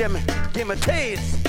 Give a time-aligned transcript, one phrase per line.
[0.00, 0.22] Taste,
[0.54, 1.39] Give me a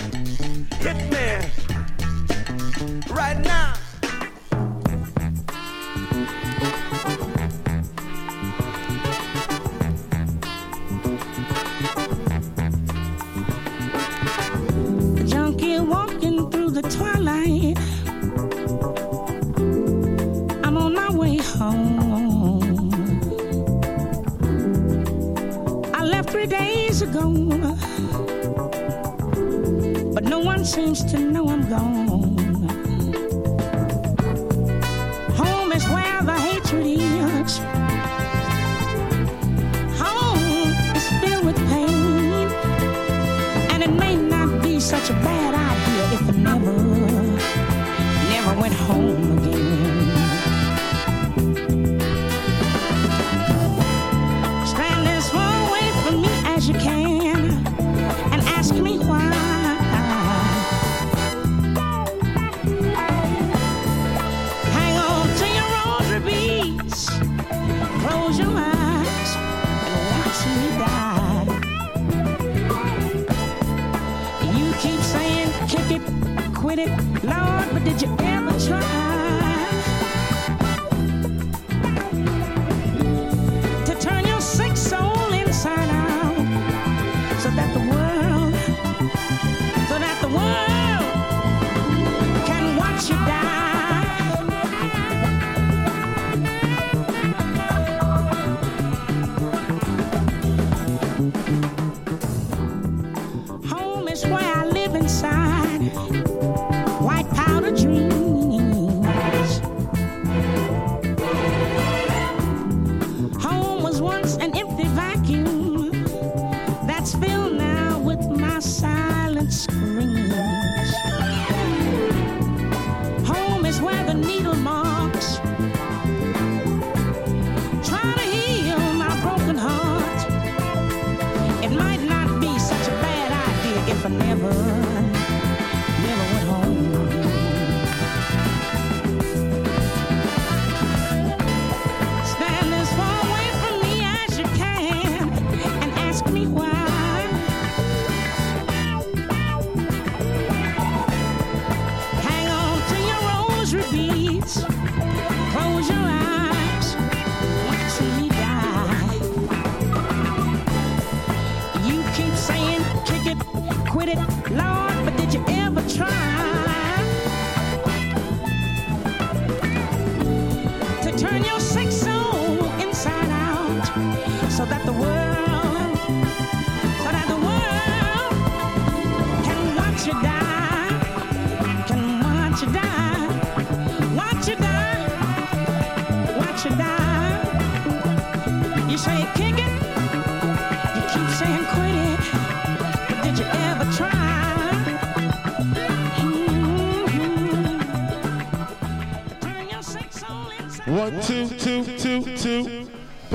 [171.22, 171.60] turn your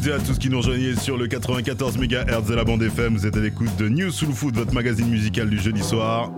[0.00, 3.14] Toutes et à tous qui nous rejoignent sur le 94 MHz de la bande FM.
[3.16, 6.30] Vous êtes à l'écoute de News Soul Food, votre magazine musical du jeudi soir.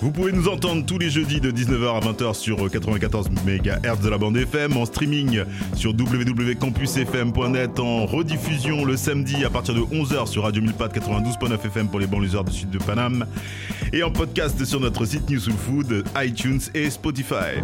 [0.00, 4.08] Vous pouvez nous entendre tous les jeudis de 19h à 20h sur 94 MHz de
[4.08, 5.42] la bande FM, en streaming
[5.74, 11.88] sur www.campusfm.net, en rediffusion le samedi à partir de 11h sur Radio 1000 92.9 FM
[11.88, 13.26] pour les banlieusards du sud de Paname,
[13.92, 17.60] et en podcast sur notre site New Soul Food, iTunes et Spotify.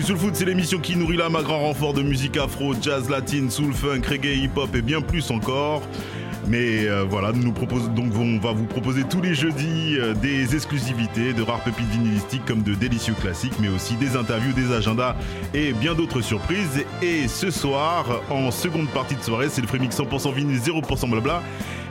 [0.00, 3.50] New Soul c'est l'émission qui nourrit l'âme à grand renfort de musique afro, jazz latine,
[3.50, 5.82] soul funk, reggae, hip-hop et bien plus encore.
[6.48, 10.14] Mais euh, voilà, nous nous proposons donc on va vous proposer tous les jeudis euh,
[10.14, 14.72] des exclusivités, de rares pépites vinylistiques comme de délicieux classiques, mais aussi des interviews, des
[14.72, 15.16] agendas
[15.52, 16.82] et bien d'autres surprises.
[17.02, 21.42] Et ce soir, en seconde partie de soirée, c'est le Fremix 100% vinyle, 0% blabla.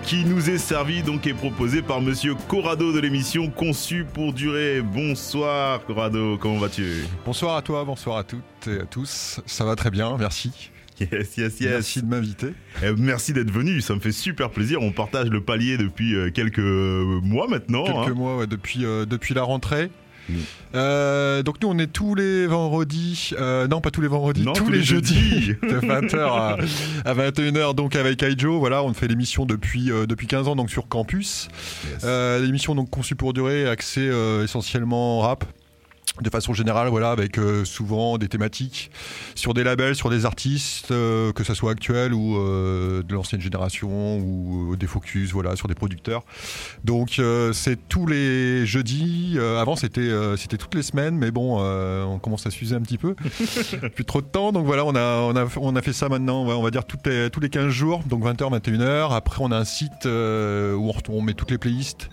[0.04, 4.82] Qui nous est servi donc et proposé par Monsieur Corrado de l'émission Conçu pour durer.
[4.82, 7.06] Bonsoir Corrado, comment vas-tu?
[7.26, 9.40] Bonsoir à toi, bonsoir à toutes et à tous.
[9.46, 10.72] Ça va très bien, merci.
[11.00, 11.72] Yes, yes, yes.
[11.72, 12.54] Merci de m'inviter.
[12.84, 14.82] Eh, merci d'être venu, ça me fait super plaisir.
[14.82, 17.84] On partage le palier depuis euh, quelques mois maintenant.
[17.84, 18.14] Quelques hein.
[18.14, 19.92] mois, ouais, depuis, euh, depuis la rentrée.
[20.76, 24.54] Euh, donc nous on est tous les vendredis, euh, non pas tous les vendredis, Non,
[24.54, 26.58] tous, les, jeudis de 20h à,
[27.06, 30.70] à 21h donc avec Aijo, voilà on fait l'émission depuis, euh, depuis 15 ans donc
[30.70, 31.48] sur campus.
[31.90, 32.06] Yes.
[32.42, 34.10] L'émission donc conçue pour durer, axée
[34.44, 35.46] essentiellement rap.
[36.22, 38.92] De façon générale, voilà, avec euh, souvent des thématiques
[39.36, 43.40] sur des labels, sur des artistes, euh, que ce soit actuels ou euh, de l'ancienne
[43.40, 46.24] génération, ou des focus, voilà, sur des producteurs.
[46.84, 47.22] Donc
[47.54, 49.38] c'est tous les jeudis.
[49.40, 53.16] Avant c'était c'était toutes les semaines, mais bon, on commence à s'user un petit peu.
[53.96, 56.46] Plus trop de temps, donc voilà, on a on a on a fait ça maintenant.
[56.46, 59.16] ouais, on va dire toutes les, tous les 15 jours, donc 20h, 21h.
[59.16, 62.10] Après, on a un site où on, on met toutes les playlists,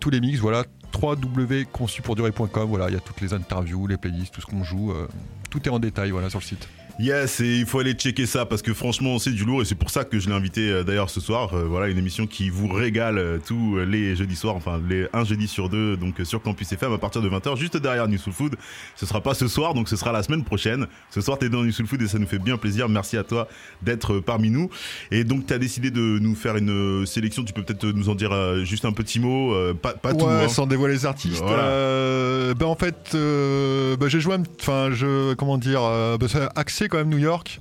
[0.00, 0.64] tous les mix, voilà
[0.94, 5.08] www.conçupourdurer.com voilà il y a toutes les interviews les playlists tout ce qu'on joue euh,
[5.50, 6.68] tout est en détail sur le site
[7.00, 9.76] Yes, et il faut aller checker ça parce que franchement, c'est du lourd et c'est
[9.76, 11.54] pour ça que je l'ai invité euh, d'ailleurs ce soir.
[11.54, 15.24] Euh, voilà, une émission qui vous régale euh, tous les jeudis soirs, enfin les un
[15.24, 18.32] jeudi sur deux, donc sur Campus FM à partir de 20h, juste derrière New Soul
[18.32, 18.56] Food.
[18.96, 20.88] Ce sera pas ce soir, donc ce sera la semaine prochaine.
[21.10, 22.88] Ce soir, t'es dans New Soul Food et ça nous fait bien plaisir.
[22.88, 23.46] Merci à toi
[23.80, 24.68] d'être parmi nous.
[25.12, 27.44] Et donc, t'as décidé de nous faire une sélection.
[27.44, 30.24] Tu peux peut-être nous en dire juste un petit mot, pas, pas tout.
[30.24, 30.48] ouais hein.
[30.48, 31.62] sans dévoiler les artistes Voilà.
[31.62, 35.80] euh, ben en fait euh, ben j'ai joué enfin je comment dire
[36.18, 37.60] ben c'est quand même New York.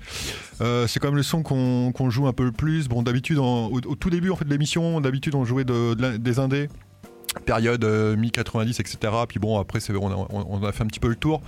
[0.62, 2.88] Euh, c'est quand même le son qu'on joue un peu le plus.
[2.88, 6.70] Bon d'habitude au, tout début en fait de l'émission d'habitude on jouait des indés
[7.40, 8.98] période euh, mi-90 etc
[9.28, 11.42] puis bon après c'est- on a, on- a fait un petit peu le tour.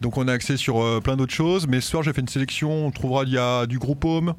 [0.00, 1.66] Donc on a axé sur euh, plein d'autres choses.
[1.68, 2.86] Mais ce soir j'ai fait une sélection.
[2.86, 4.34] On trouvera il y a du groupe Home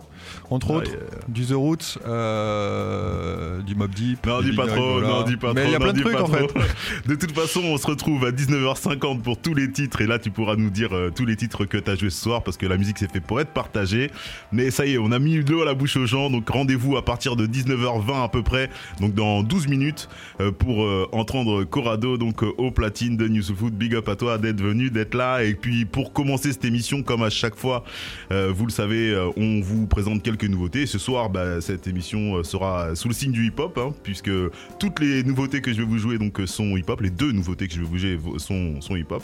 [0.49, 0.99] entre Ah, autres yeah.
[1.27, 5.53] du The Roots euh, du Mob Deep Non, dis pas Big trop, non, dis pas
[5.53, 5.69] mais trop.
[5.69, 6.47] il y a plein de trucs en fait.
[7.07, 10.01] De toute façon, on se retrouve à 19h50 pour tous les titres.
[10.01, 12.21] Et là, tu pourras nous dire euh, tous les titres que tu as joué ce
[12.21, 14.11] soir parce que la musique c'est fait pour être partagée.
[14.51, 16.47] Mais ça y est, on a mis de l'eau à la bouche aux gens, donc
[16.49, 18.69] rendez-vous à partir de 19h20 à peu près,
[18.99, 20.09] donc dans 12 minutes
[20.41, 23.73] euh, pour euh, entendre Corrado donc euh, au platine de News Food.
[23.73, 27.23] Big up à toi d'être venu, d'être là et puis pour commencer cette émission comme
[27.23, 27.83] à chaque fois,
[28.31, 30.85] euh, vous le savez, euh, on vous présente quelques nouveautés.
[30.85, 34.31] Ce soir, bah, cette émission euh, sera sous le signe du hip-hop, hein, puisque
[34.79, 37.01] toutes les nouveautés que je vais vous jouer donc sont hip-hop.
[37.01, 39.23] Les deux nouveautés que je vais vous jouer sont, sont hip-hop.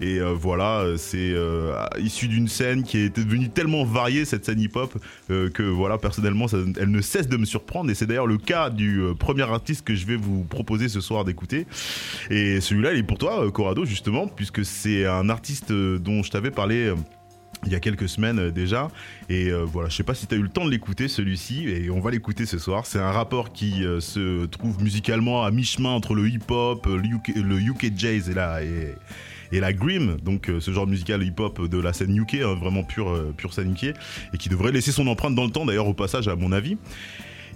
[0.00, 1.34] Et voilà, c'est
[1.98, 4.96] issu d'une scène qui est devenue tellement variée cette scène hip-hop
[5.28, 6.46] que voilà, personnellement,
[6.80, 7.90] elle ne cesse de me surprendre.
[7.90, 11.24] Et c'est d'ailleurs le cas du premier artiste que je vais vous proposer ce soir
[11.24, 11.66] d'écouter.
[12.30, 16.22] Et celui-là, il est pour toi, euh, Corrado, justement, puisque c'est un artiste euh, dont
[16.22, 16.86] je t'avais parlé.
[16.86, 16.94] euh,
[17.66, 18.88] il y a quelques semaines déjà
[19.30, 21.88] et voilà je sais pas si tu as eu le temps de l'écouter celui-ci et
[21.88, 26.14] on va l'écouter ce soir c'est un rappeur qui se trouve musicalement à mi-chemin entre
[26.14, 27.58] le hip-hop le UK, le
[27.96, 32.14] jazz et la et, la Grim, donc ce genre de musical hip-hop de la scène
[32.14, 33.94] UK, hein, vraiment pure, pure scène UK,
[34.34, 36.76] et qui devrait laisser son empreinte dans le temps, d'ailleurs au passage à mon avis.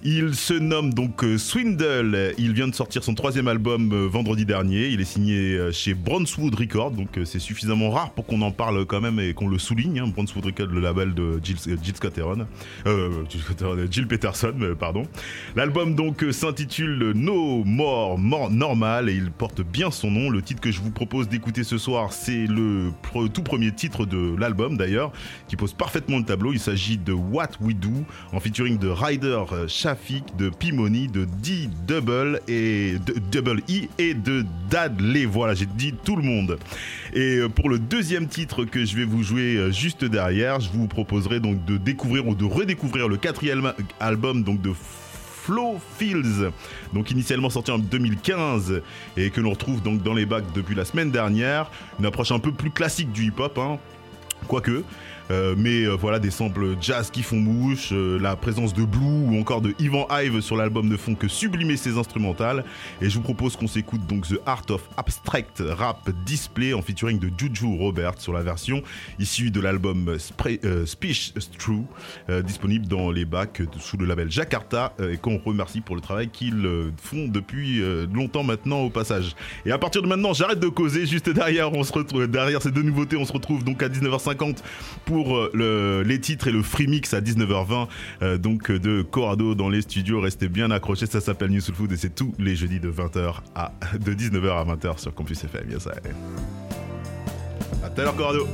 [0.05, 2.33] Il se nomme donc euh, Swindle.
[2.39, 4.87] Il vient de sortir son troisième album euh, vendredi dernier.
[4.89, 8.87] Il est signé euh, chez Brownswood Records, donc c'est suffisamment rare pour qu'on en parle
[8.87, 9.99] quand même et qu'on le souligne.
[9.99, 10.07] Hein.
[10.07, 11.57] Brownswood Records, le label de Jill,
[14.07, 15.03] Peterson, pardon.
[15.57, 20.31] L'album donc s'intitule No More, Normal et il porte bien son nom.
[20.31, 22.93] Le titre que je vous propose d'écouter ce soir, c'est le
[23.33, 25.13] tout premier titre de l'album d'ailleurs,
[25.49, 26.53] qui pose parfaitement le tableau.
[26.53, 27.91] Il s'agit de What We Do
[28.33, 29.43] en featuring de Ryder
[30.37, 35.25] De Pimoni, de D Double et de Double E et de Dadley.
[35.25, 36.59] Voilà, j'ai dit tout le monde.
[37.15, 40.69] Et euh, pour le deuxième titre que je vais vous jouer euh, juste derrière, je
[40.69, 46.53] vous proposerai donc de découvrir ou de redécouvrir le quatrième album donc de Flow Fields,
[46.93, 48.83] donc initialement sorti en 2015
[49.17, 51.71] et que l'on retrouve donc dans les bacs depuis la semaine dernière.
[51.99, 53.79] Une approche un peu plus classique du hip-hop, hein,
[54.49, 54.85] quoique.
[55.31, 59.27] Euh, mais euh, voilà des samples jazz qui font mouche, euh, la présence de Blue
[59.27, 62.65] ou encore de Ivan Hive sur l'album ne font que sublimer ses instrumentales.
[63.03, 67.19] Et je vous propose qu'on s'écoute donc The Art of Abstract Rap Display en featuring
[67.19, 68.83] de Juju Robert sur la version
[69.19, 70.17] issue de l'album
[70.65, 71.83] euh, Speech True,
[72.31, 76.29] euh, disponible dans les bacs sous le label Jakarta et qu'on remercie pour le travail
[76.29, 76.67] qu'ils
[77.03, 77.83] font depuis
[78.13, 79.35] longtemps maintenant au passage.
[79.67, 81.07] Et à partir de maintenant, j'arrête de causer.
[81.07, 84.59] Juste derrière, on se retrouve derrière ces deux nouveautés, on se retrouve donc à 19h50
[85.05, 87.89] pour euh, le- les titres et le free mix à 19h20
[88.23, 90.21] euh, donc euh, de Corrado dans les studios.
[90.21, 93.35] Restez bien accrochés, ça s'appelle New Soul Food et c'est tous les jeudis de 20h
[93.55, 95.71] à de 19h à 20h sur Campus FM.
[95.71, 95.87] Yes.
[97.85, 98.47] À tout à l'heure Corrado.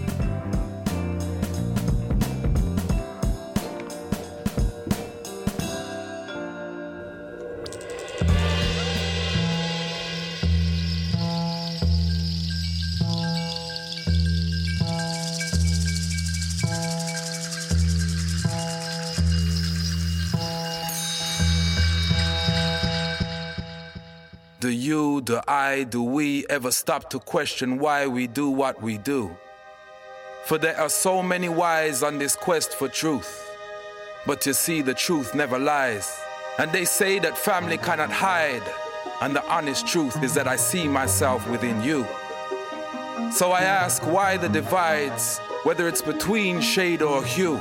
[24.64, 28.96] Do you, do I, do we ever stop to question why we do what we
[28.96, 29.36] do?
[30.46, 33.46] For there are so many whys on this quest for truth.
[34.26, 36.18] But you see, the truth never lies.
[36.58, 38.62] And they say that family cannot hide.
[39.20, 42.06] And the honest truth is that I see myself within you.
[43.32, 47.58] So I ask why the divides, whether it's between shade or hue,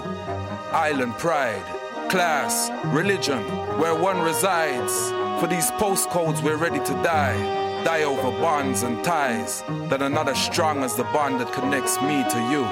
[0.71, 1.65] island pride,
[2.09, 3.43] class, religion,
[3.77, 5.22] where one resides.
[5.39, 7.83] For these postcodes, we're ready to die.
[7.83, 12.01] Die over bonds and ties that are not as strong as the bond that connects
[12.01, 12.63] me to you.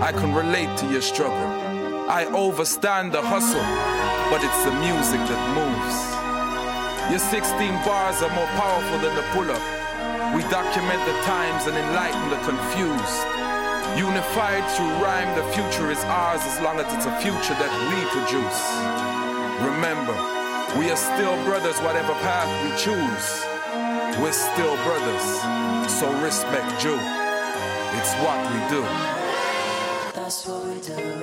[0.00, 1.48] I can relate to your struggle.
[2.08, 3.68] I overstand the hustle,
[4.30, 5.98] but it's the music that moves.
[7.10, 7.42] Your 16
[7.82, 9.64] bars are more powerful than the pull up.
[10.36, 13.20] We document the times and enlighten the confused.
[13.98, 17.98] Unified through rhyme, the future is ours as long as it's a future that we
[18.14, 18.62] produce.
[19.64, 20.37] Remember,
[20.76, 23.26] we are still brothers, whatever path we choose.
[24.20, 25.22] We're still brothers,
[25.90, 26.98] so respect Jew.
[27.96, 28.82] It's what we do.
[30.12, 31.17] That's what we do.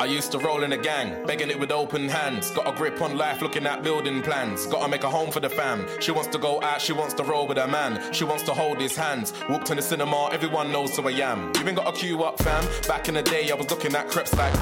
[0.00, 2.50] I used to roll in a gang, begging it with open hands.
[2.52, 4.64] Got a grip on life, looking at building plans.
[4.64, 5.86] Gotta make a home for the fam.
[6.00, 8.10] She wants to go out, she wants to roll with a man.
[8.10, 9.34] She wants to hold his hands.
[9.50, 11.52] Walked in the cinema, everyone knows who I am.
[11.56, 12.66] Even got a queue up, fam.
[12.88, 14.54] Back in the day, I was looking at creps like.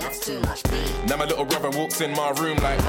[0.00, 0.92] That's too much beat.
[1.06, 2.80] Now my little brother walks in my room like.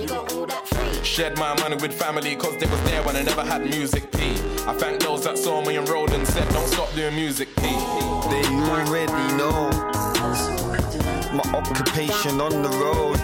[0.00, 1.04] You got all that free.
[1.04, 4.32] Shared my money with family, cause they was there when I never had music P.
[4.66, 7.62] I thank those that saw me enrolled and said, don't stop doing music P.
[7.62, 10.15] They already know
[11.36, 13.20] my occupation on the road.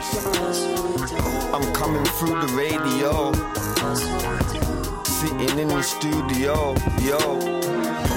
[1.54, 3.32] I'm coming through the radio,
[5.02, 8.11] sitting in the studio, yo.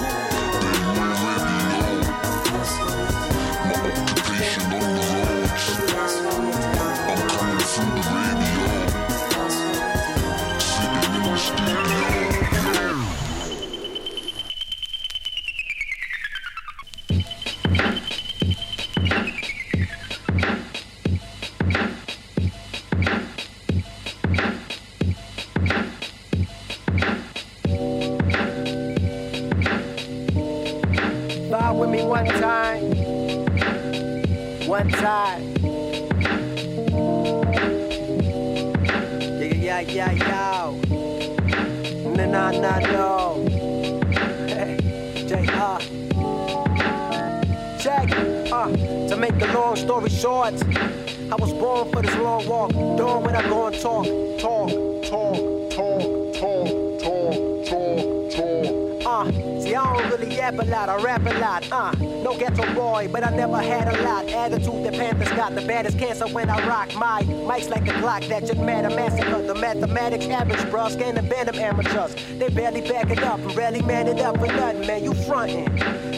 [66.35, 69.41] When I rock my mics like a clock that just mad a massacre.
[69.41, 72.13] The mathematics average, bruh, scan the band of amateurs.
[72.37, 75.05] They barely back it up, and rarely man it up for nothing, man.
[75.05, 75.77] You frontin'.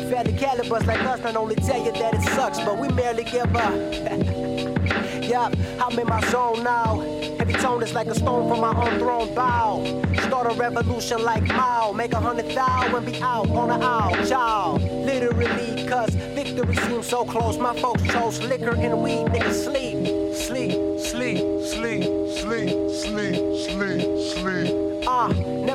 [0.09, 3.55] Fairly calibers like us not only tell you that it sucks, but we merely give
[3.55, 3.73] up.
[5.23, 6.99] Yup, I'm in my zone now.
[7.37, 9.83] Heavy tone is like a stone from my unthrown bow.
[10.21, 11.91] Start a revolution like Mao.
[11.91, 14.25] Make a hundred thou and be out on the owl.
[14.25, 17.57] Child, literally, cause victory seems so close.
[17.57, 19.65] My folks chose liquor and weed, niggas
[21.87, 22.03] sleep,
[22.37, 24.76] sleep, sleep, sleep, sleep,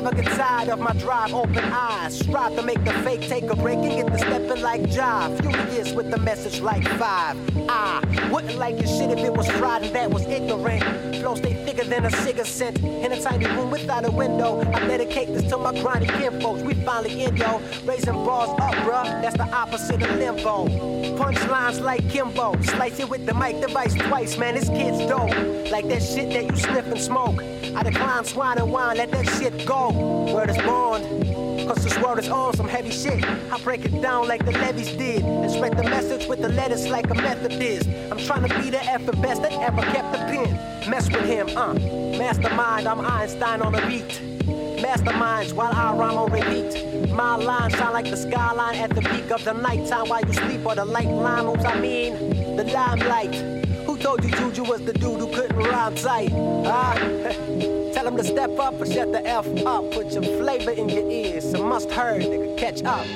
[0.03, 2.19] never get tired of my drive, open eyes.
[2.19, 5.39] Strive to make the fake take a break and get the stepping like jive.
[5.41, 7.37] Furious with the message like five.
[7.69, 10.83] I wouldn't like your shit if it was fried and that was ignorant.
[11.17, 12.79] Flow stay thicker than a cigarette scent.
[12.79, 14.59] In a tiny room without a window.
[14.73, 16.63] I dedicate this to my grinding kinfolks.
[16.63, 17.61] We finally in, yo.
[17.85, 19.21] Raising bars up, bruh.
[19.21, 20.67] That's the opposite of limbo.
[21.17, 22.59] Punchlines like Kimbo.
[22.61, 24.55] Slice it with the mic device twice, man.
[24.55, 25.71] This kid's dope.
[25.71, 27.52] Like that shit that you sniff and smoke.
[27.75, 29.89] I decline swine and wine, let that shit go.
[30.33, 31.01] Word is born.
[31.67, 33.23] Cause this world is on some heavy shit.
[33.23, 35.23] I break it down like the levies did.
[35.23, 37.87] And spread the message with the letters like a Methodist.
[38.11, 40.89] I'm trying to be the effing best that ever kept the pen.
[40.89, 41.73] Mess with him, uh.
[42.17, 44.21] Mastermind, I'm Einstein on a beat.
[44.83, 47.09] Masterminds while I rhyme on repeat.
[47.11, 50.65] My lines sound like the skyline at the peak of the nighttime while you sleep,
[50.65, 51.63] or the light line moves.
[51.63, 53.62] I mean, the limelight.
[54.03, 56.29] Told you Juju was the dude who couldn't rhyme tight?
[56.33, 56.93] Ah,
[57.93, 59.89] tell him to step up or shut the F up.
[59.91, 61.53] Put your flavor in your ears.
[61.53, 62.57] A must heard, nigga.
[62.57, 63.07] Catch up.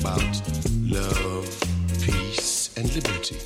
[0.00, 0.42] About
[0.86, 1.48] love,
[2.00, 3.36] peace, and liberty.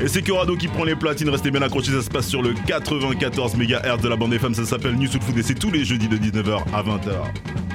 [0.00, 2.54] Et c'est Corrado qui prend les platines, restez bien accrochés, ça se passe sur le
[2.66, 5.84] 94 MHz de la bande FM, ça s'appelle New Soul Food et c'est tous les
[5.84, 7.65] jeudis de 19h à 20h.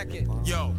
[0.00, 0.26] It.
[0.46, 0.74] Yo,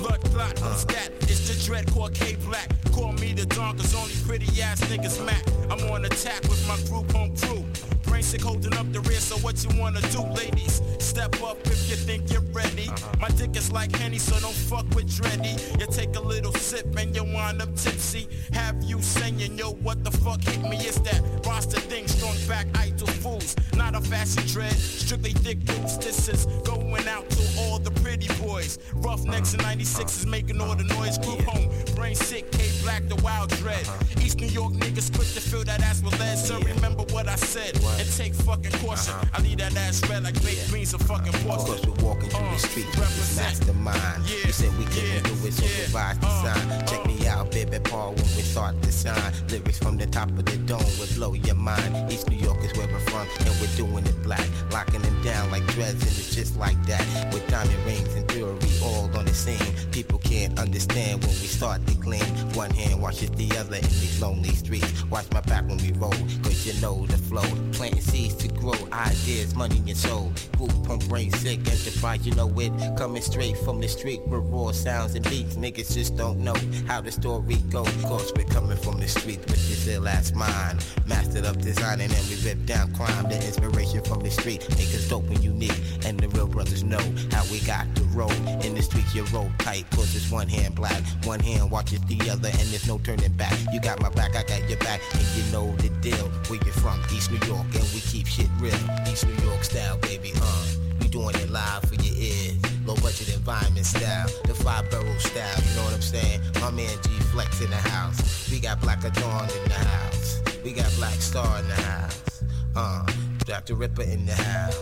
[0.00, 0.74] blood clot on uh.
[0.74, 1.12] stat.
[1.22, 2.70] It's the dread core K Black.
[2.90, 5.44] Call me the dawn, cause only pretty ass niggas mac.
[5.70, 7.66] I'm on attack with my group home crew.
[8.04, 10.80] Brain sick holding up the rear, so what you wanna do, ladies?
[11.00, 12.88] Step up if you think you're ready.
[12.88, 13.12] Uh-huh.
[13.20, 15.54] My dick is like Henny, so don't fuck with Dreddy.
[15.78, 18.26] You take a little sip and you wind up tipsy.
[18.54, 20.78] Have you saying, yo, what the fuck hit me?
[20.78, 23.54] Is that roster thing, strong back, idle fools.
[23.76, 25.98] Not a fashion dread, strictly thick dudes.
[25.98, 28.78] This is going out to all the pretty boys.
[28.94, 31.18] Roughnecks and 96 is making all the noise.
[31.18, 31.70] Group home,
[32.02, 33.86] brain sick, K Black, the wild dread.
[33.86, 34.24] Uh-huh.
[34.24, 36.36] East New York niggas quick to fill that ass with lead.
[36.36, 39.14] So remember what I said and take fucking caution.
[39.14, 39.38] Uh-huh.
[39.38, 41.78] I leave that ass red like baked beans and fucking porcelain.
[41.78, 42.90] Cause we're walking through the uh, street
[43.36, 44.28] mastermind.
[44.28, 46.72] You said we can do it, so revise the uh, sign.
[46.72, 46.82] Uh.
[46.90, 49.32] Check me out, baby Paul, when we start to sign.
[49.48, 52.12] Lyrics from the top of the dome will blow your mind.
[52.12, 54.48] East New York is where we're from, and we're doing it black.
[54.72, 57.04] Locking them down like dreads, and it's just like that.
[57.32, 59.72] With diamond rings and jewelry all on the scene.
[59.92, 62.24] People can't understand when we start clean.
[62.54, 65.04] One hand washes the other in these lonely streets.
[65.04, 66.10] Watch my back when we roll,
[66.42, 67.48] cause you know the flow.
[67.72, 70.32] Planting seeds to grow, ideas, money and soul.
[70.56, 72.72] Group pump brain sick enterprise, you know it.
[72.96, 75.56] Coming straight from the street with raw sounds and beats.
[75.56, 77.90] Niggas just don't know how the story goes.
[78.02, 80.84] Cause we're coming from the street with this ill ass mind.
[81.06, 83.28] Mastered up designing and we rip down crime.
[83.28, 84.62] The inspiration from the street
[84.94, 85.80] us dope and unique.
[86.04, 88.32] And the real brothers know how we got to roll.
[88.62, 91.02] In the streets you roll tight, cause it's one hand black.
[91.24, 93.54] One hand watches the other and there's no turning back.
[93.72, 95.00] You got my back, I got your back.
[95.14, 96.28] And you know the deal.
[96.48, 97.00] Where you from?
[97.12, 98.74] East New York and we keep shit real.
[99.10, 100.66] East New York style, baby, uh.
[101.00, 102.56] We doing it live for your ears.
[102.86, 106.40] Low budget environment style, the five barrel style, you know what I'm saying?
[106.60, 108.50] My man G Flex in the house.
[108.50, 110.42] We got Black Dawn in the house.
[110.64, 112.42] We got Black Star in the house.
[112.76, 113.06] Uh,
[113.44, 113.74] Dr.
[113.74, 114.78] Ripper in the house.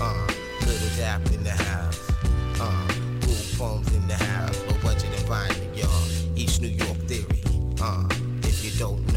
[0.00, 0.26] Uh,
[0.66, 2.10] Little Dap in the house.
[2.60, 2.88] Uh,
[3.22, 4.58] Cool Poems in the house.
[4.66, 5.61] Low budget environment,
[6.60, 7.42] New York theory.
[7.80, 8.06] Uh,
[8.42, 9.11] if you don't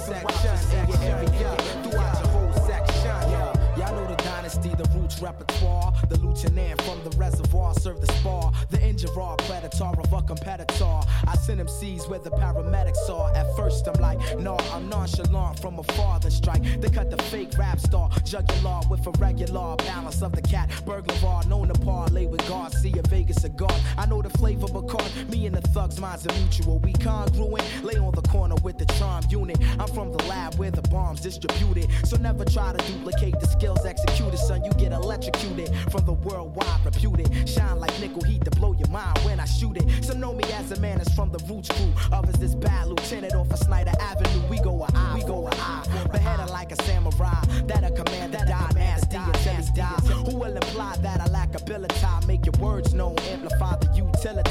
[0.00, 3.30] section, in your area, throughout your whole section.
[3.30, 5.92] Yo, y'all know the dynasty, the roots repertoire.
[6.08, 8.52] The lieutenant from the reservoir serve the spar.
[8.70, 9.92] The engine raw predator
[10.30, 11.00] competitor.
[11.26, 13.34] I send MCs where the paramedics are.
[13.34, 15.82] At first I'm like, no, I'm nonchalant from a
[16.20, 16.62] Then strike.
[16.80, 18.08] They cut the fake rap star.
[18.24, 20.70] Jugular with a regular balance of the cat.
[20.86, 23.76] Burglar known to parlay with Garcia, Vegas cigar.
[23.98, 26.78] I know the flavor of because me and the thugs minds are mutual.
[26.78, 27.64] We congruent.
[27.82, 29.58] Lay on the corner with the charm unit.
[29.80, 31.88] I'm from the lab where the bombs distributed.
[32.04, 34.62] So never try to duplicate the skills executed, son.
[34.62, 37.48] You get electrocuted from the worldwide reputed.
[37.48, 40.04] Shine like nickel heat to blow your mind when I shoot it.
[40.04, 41.92] Some know me as a man that's from the roots crew.
[42.12, 44.46] Others this bad lieutenant off of Snyder Avenue.
[44.48, 45.84] We go a eye, we go a eye.
[46.12, 47.40] Beheaded like a samurai.
[47.66, 50.08] That a command commander die nasty until he dies.
[50.08, 51.94] Who will imply that I lack ability?
[52.26, 54.50] Make your words known, amplify the utility.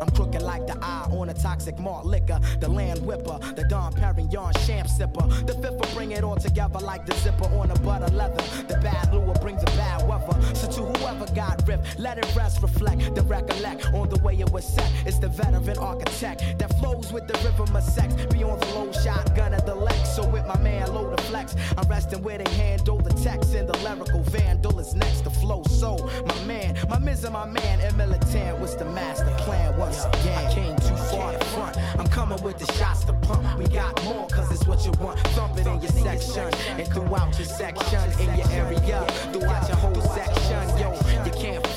[0.00, 2.40] I'm crooked like the eye on a toxic malt liquor.
[2.60, 5.46] The land whipper, the Dom Perignon champ sipper.
[5.46, 8.42] The fifth will bring it all together like the zipper on a butter leather.
[8.66, 10.36] The bad lure brings the bad weather.
[10.54, 14.50] So to whoever got ripped, let it rest, reflect, the recollect on the way it
[14.50, 14.90] was set.
[15.06, 18.14] It's the veteran architect that flows with the rhythm of sex.
[18.26, 20.16] Be on the low shotgun of the Lex.
[20.16, 21.54] So with my man, low the flex.
[21.76, 25.62] I'm resting where they handle the text and the lyrical vandal is next to flow.
[25.64, 30.04] So my man, my miz and my man, and militant was the master plan once
[30.04, 30.46] again.
[30.46, 31.76] I came too far to front.
[31.98, 33.58] I'm coming with the shots to pump.
[33.58, 35.18] We got more, cause it's what you want.
[35.36, 40.00] Thump it in your section and throughout your section, in your area, throughout your whole
[40.00, 40.78] section.
[40.78, 40.92] Yo,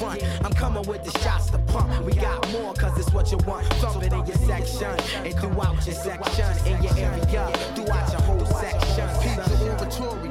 [0.01, 0.23] front.
[0.43, 2.03] I'm coming with the shots to pump.
[2.03, 3.67] We got more, cause it's what you want.
[3.81, 4.93] Thump it in your section
[5.25, 8.81] and throughout your section, in your area, throughout your whole section.
[10.01, 10.29] Bore me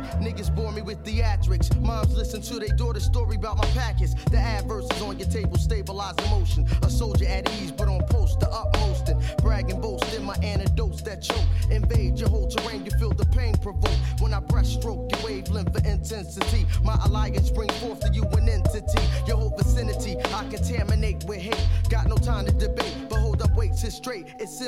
[0.91, 1.69] with theatrics.
[1.81, 4.15] Moms listen to their daughter's story about my packets.
[4.31, 6.67] The adverses on your table stabilize emotion.
[6.83, 9.09] A soldier at ease, but on post, the utmost.
[9.09, 11.47] And bragging, boasting my antidotes that choke.
[11.71, 13.99] Invade your whole terrain, you feel the pain provoke.
[14.19, 19.03] When I breaststroke your wavelength for intensity, my alliance bring forth to you an entity.
[19.29, 21.69] Your whole vicinity, I contaminate with hate.
[21.89, 22.97] Got no time to debate,
[23.43, 24.27] up, sit straight.
[24.39, 24.61] It's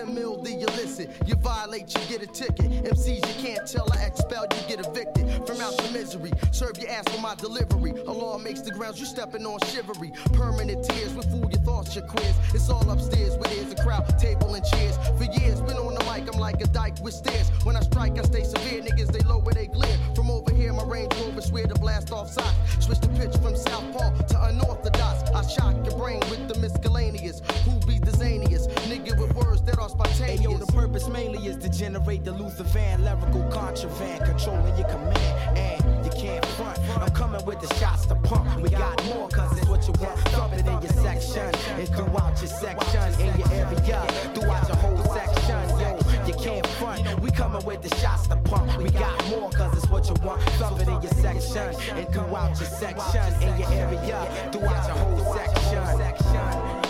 [0.42, 1.10] the illicit.
[1.26, 2.70] You violate, you get a ticket.
[2.84, 6.32] MCs, you can't tell, I expel, you get evicted from out the misery.
[6.50, 7.92] Serve your ass for my delivery.
[8.06, 10.12] A law makes the grounds you stepping on shivery.
[10.32, 11.61] Permanent tears with fool your
[11.92, 12.54] thoughts, your quiz.
[12.54, 14.96] It's all upstairs where there's a crowd, table and chairs.
[15.16, 17.50] For years, been on the mic, I'm like a dyke with stairs.
[17.64, 18.82] When I strike, I stay severe.
[18.82, 19.98] Niggas, they lower, they glare.
[20.14, 22.54] From over here, my range rover swear to blast off sight.
[22.80, 25.30] Switch the pitch from southpaw to unorthodox.
[25.30, 27.40] I shock your brain with the miscellaneous.
[27.64, 28.68] Who be the zaniest?
[28.88, 30.40] Nigga with words that are spontaneous.
[30.40, 35.58] Hey, the purpose mainly is to generate the Luther Van lyrical contraband, controlling your command.
[35.58, 35.81] And
[36.22, 36.78] can't front.
[37.00, 38.46] I'm coming with the shots to pump.
[38.60, 40.18] We got more, cause it's what you want.
[40.30, 44.00] Thump it in your section and throughout your section, in your area,
[44.32, 45.58] throughout your whole section.
[45.80, 47.20] Yo, you can't front.
[47.20, 48.78] We coming with the shots to pump.
[48.78, 50.40] We got more, cause it's what you want.
[50.60, 55.34] Thump it in your section and throughout your section, in your area, throughout your whole
[55.34, 55.82] section.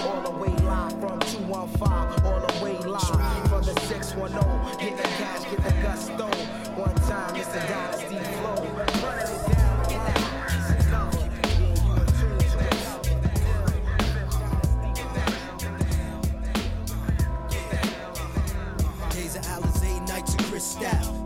[0.07, 4.79] All the way live from 215, all the way live from the 610.
[4.79, 6.29] Get the cash, get the gusto.
[6.77, 8.12] One time, it's a dynasty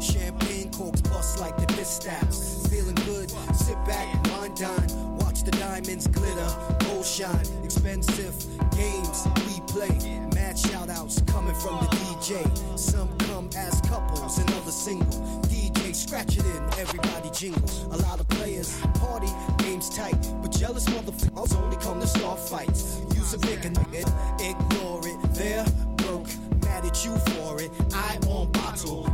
[0.01, 2.67] Champagne corks bust like the pistols.
[2.69, 5.17] Feeling good, sit back, wind down.
[5.17, 7.47] Watch the diamonds glitter, gold shine.
[7.65, 8.35] Expensive
[8.73, 10.21] games we play.
[10.35, 12.79] Mad shout outs coming from the DJ.
[12.79, 15.07] Some come as couples and others single.
[15.49, 17.71] DJ scratch it in, everybody jingle.
[17.93, 20.17] A lot of players party, games tight.
[20.43, 23.01] But jealous motherfuckers only come to start fights.
[23.15, 24.05] Use a bigger nigga,
[24.41, 25.19] ignore it.
[25.35, 25.65] They're
[25.97, 26.29] broke,
[26.63, 27.71] mad at you for it.
[27.95, 29.05] I on bottle,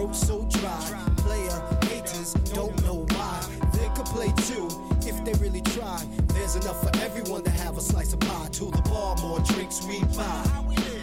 [0.00, 3.44] Throat so dry, player haters don't know why.
[3.74, 4.66] They could play too
[5.02, 6.02] if they really try.
[6.28, 8.48] There's enough for everyone to have a slice of pie.
[8.52, 10.42] To the bar, more drinks we buy.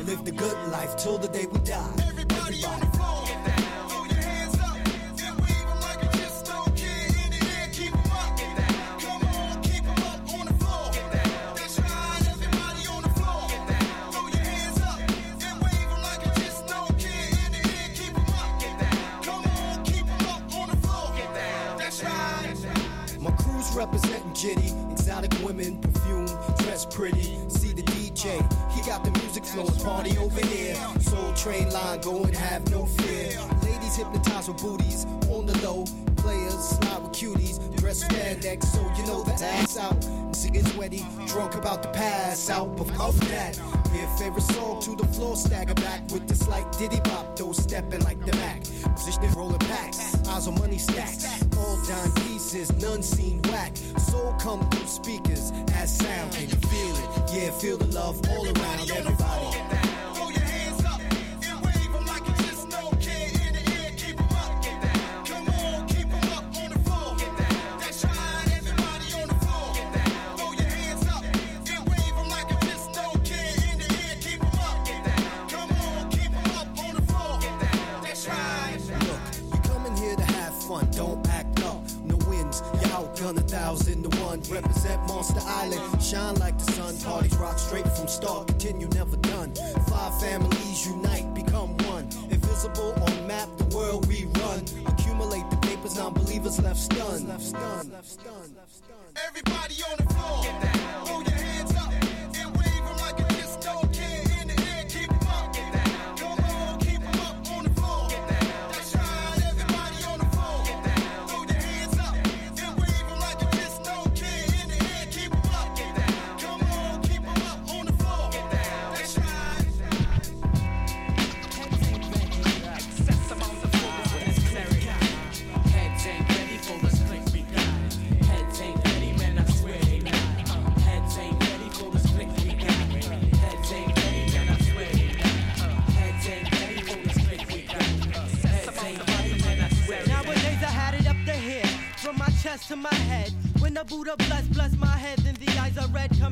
[0.04, 1.94] Live the good life till the day we die.
[2.08, 2.64] Everybody,
[23.78, 26.26] representing Jitty, exotic women, perfume,
[26.58, 27.38] dress pretty.
[27.48, 28.42] See the DJ,
[28.74, 30.76] he got the music flowing, party over here.
[31.00, 33.40] Soul train line going, have no fear.
[33.62, 35.86] Ladies hypnotized with booties on the low.
[36.16, 36.80] Players
[37.88, 40.06] dress spandex, so you know the ass out.
[40.54, 42.78] Gets sweaty, drunk about to pass out.
[42.78, 43.58] But of that,
[43.94, 48.02] your favorite song to the floor, stagger back with the slight diddy bop, though stepping
[48.04, 48.62] like the Mac.
[48.96, 51.26] Position rolling packs, eyes on money stacks.
[51.58, 53.76] All dime pieces, none seen whack.
[53.98, 56.32] Soul come through speakers as sound.
[56.32, 57.34] Can you feel it?
[57.34, 60.07] Yeah, feel the love all around everybody.
[84.38, 84.64] Thousand one.
[84.64, 86.98] Represent Monster Island, shine like the sun.
[87.00, 89.54] Parties rock straight from start, continue never done.
[89.88, 92.08] Five families unite, become one.
[92.30, 94.64] Invisible on map, the world we run.
[94.86, 96.60] Accumulate the papers, non-believers.
[96.62, 97.28] Left stunned.
[99.28, 100.07] Everybody on the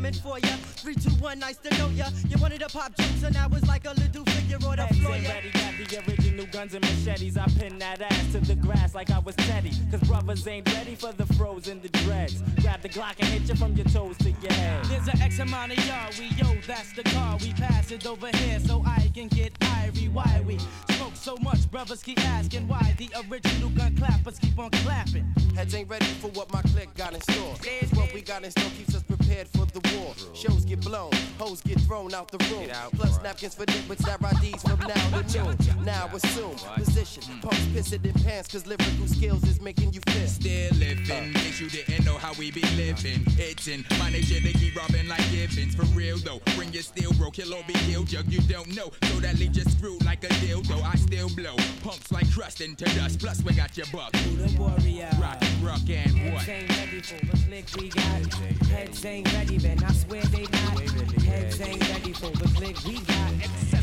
[0.06, 0.56] coming for ya.
[0.78, 2.06] Three, two, one, nice to know ya.
[2.28, 5.16] You wanted to pop jokes, and I was like a little figure on the floor.
[5.18, 6.15] Yeah.
[6.38, 7.38] Ready, got the original guns and machetes.
[7.38, 9.72] I pin that ass to the grass like I was Teddy.
[9.92, 12.42] Cause brothers ain't ready for the froze and the dreads.
[12.62, 14.86] Grab the Glock and hit you from your toes to your head.
[14.86, 17.38] There's an X amount of yard, we yo, that's the car.
[17.42, 20.12] We pass it over here so I can get irie.
[20.12, 20.60] Why we
[20.96, 25.26] smoke so much, brothers keep asking why the original gun clappers keep on clapping.
[25.56, 27.56] Heads ain't ready for what my clique got in store.
[27.56, 30.14] 'Cause what we got in store keeps us prepared for the war.
[30.34, 32.70] Shows get blown, hoes get thrown out the room.
[32.94, 35.86] Plus napkins for nitwits that ride these from now to noon.
[35.86, 37.40] Now assume position, hmm.
[37.40, 40.30] pumps pissing in pants, cause lyrical skills is making you fit.
[40.30, 41.16] Still living, uh.
[41.16, 43.24] in case you didn't know how we be living.
[43.38, 45.76] It's in my nature to keep robbing like Gibbons.
[45.76, 48.08] For real though, bring your steel broke, you'll all be killed.
[48.08, 50.82] Jug you don't know, so that leaves you screwed like a dildo.
[50.84, 53.20] I still blow, pumps like crust into dust.
[53.20, 54.14] Plus we got your buck.
[54.58, 55.10] warrior.
[55.20, 56.44] Rock, rock and what?
[56.44, 58.34] Heads ain't ready for the flick we got.
[58.70, 59.84] Heads ain't ready, man.
[59.84, 60.80] I swear they not.
[61.24, 63.32] Heads ain't ready for the flick we got.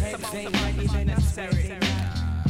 [0.00, 1.10] Heads ain't ready, man.
[1.10, 2.01] I swear they not.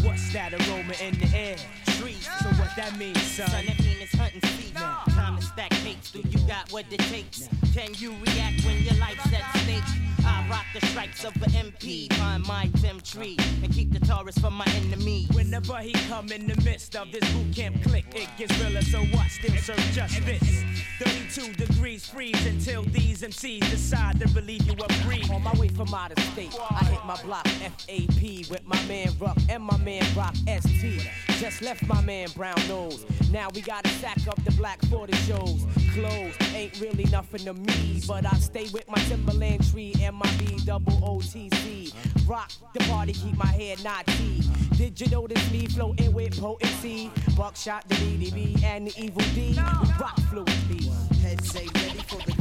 [0.02, 1.56] What's that aroma in the air?
[1.86, 2.28] Trees.
[2.42, 3.48] So what that means, son?
[3.48, 4.74] Son, that mean it's hunting season.
[4.74, 6.10] Time to stack tapes.
[6.10, 7.48] Do you got what it takes?
[7.72, 10.11] Can you react when your life's at stake?
[10.24, 14.38] I rock the stripes of the MP, find my Tim tree, and keep the Taurus
[14.38, 15.26] from my enemy.
[15.32, 18.82] Whenever he come in the midst of this boot camp click, it gets realer.
[18.82, 19.30] So what?
[19.30, 20.62] Still serve justice.
[20.98, 25.30] 32 degrees freeze until these MCs decide to relieve you of greed.
[25.30, 29.10] On my way from out of state, I hit my block FAP with my man
[29.18, 31.08] Ruck and my man Rock ST.
[31.38, 33.04] Just left my man Brown Nose.
[33.30, 35.66] Now we gotta sack up the black 40 shows.
[35.94, 40.30] Clothes ain't really nothing to me, but I stay with my Timberland tree and my
[40.36, 41.92] B double OTC.
[42.28, 44.42] Rock the party, keep my head not tea.
[44.76, 47.10] Did you notice me floating with potency?
[47.36, 49.54] Buckshot, the DDB, and the Evil D.
[50.00, 50.90] Rock fluidly.
[51.20, 52.31] Heads ain't ready for the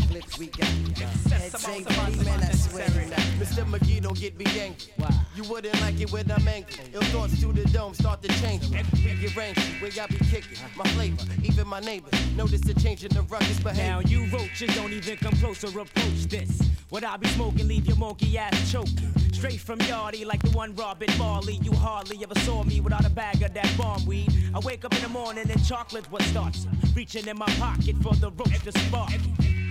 [0.42, 0.68] we got.
[1.30, 3.20] Heads ain't ready, man, I swear they not.
[3.38, 3.64] Mr.
[3.64, 4.88] McGee, don't get me angry.
[5.36, 6.74] You wouldn't like it when I'm angry.
[6.94, 8.68] Ill thoughts through the dome start to change.
[8.72, 8.82] me.
[8.96, 10.58] We get rangy, where y'all be kicking.
[10.76, 12.14] My flavor, even my neighbors.
[12.36, 13.84] Notice the change in the ruckus behavior.
[13.84, 16.60] Now you roaches don't even come close or approach this.
[16.90, 19.14] What I be smoking, leave your monkey ass choking.
[19.34, 21.60] Straight from Yardy like the one Robin Marley.
[21.62, 24.34] You hardly ever saw me without a bag of that bomb weed.
[24.56, 26.66] I wake up in the morning and chocolate's what starts.
[26.96, 29.12] Reaching in my pocket for the roach to spark.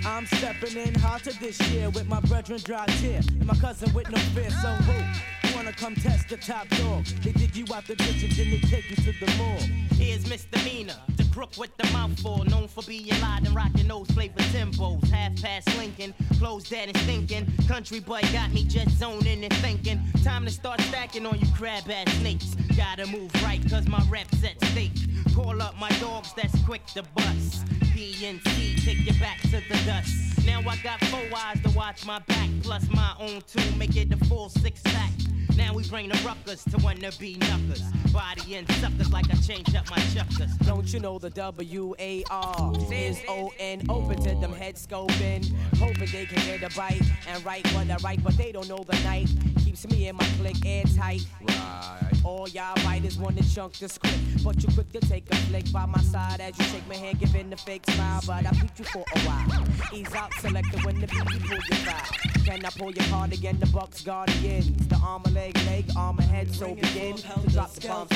[0.07, 3.21] I'm stepping in hotter this year with my brethren dry tear.
[3.31, 5.55] And my cousin with no fear, so who?
[5.55, 7.05] Wanna come test the top dog?
[7.23, 9.59] They dig you out the ditch and they take you to the mall.
[9.97, 10.97] Here's misdemeanor.
[11.31, 15.09] The crook with the mouthful, known for being loud and rocking those flavor tempos.
[15.11, 17.47] Half past Lincoln, closed dead and thinking.
[17.69, 20.01] Country boy got me just zoning and thinking.
[20.25, 22.57] Time to start stacking on you crab ass snakes.
[22.77, 24.93] Gotta move right, cause my rep's at stake.
[25.35, 27.65] Call up my dogs that's quick to bust.
[27.95, 30.13] PNC, take you back to the dust.
[30.45, 34.13] Now I got four eyes to watch my back, plus my own two, make it
[34.13, 35.13] a full six pack.
[35.57, 37.83] Now we bring the ruckus to wanna be knuckers.
[38.13, 40.55] Body and suckers like I change up my chuckers.
[40.67, 43.83] Don't you know the W A R is O N?
[43.89, 47.97] Open to them head scoping, hoping they can get a bite and write what I
[47.97, 49.29] write, but they don't know the night.
[49.65, 51.27] Keeps me and my clique airtight.
[51.41, 51.99] Right.
[52.25, 55.87] All y'all writers wanna chunk the script, but you quick to take a flick by
[55.87, 58.21] my side as you shake my hand, giving the fake smile.
[58.27, 59.67] But I beat you for a while.
[59.93, 62.45] Ease out, selector when the beat you pull your foul.
[62.45, 63.59] Can I pull your card again?
[63.59, 66.53] The Bucks Guardians, the armor leg, leg, armor head.
[66.55, 68.11] So begin to drop the bombs.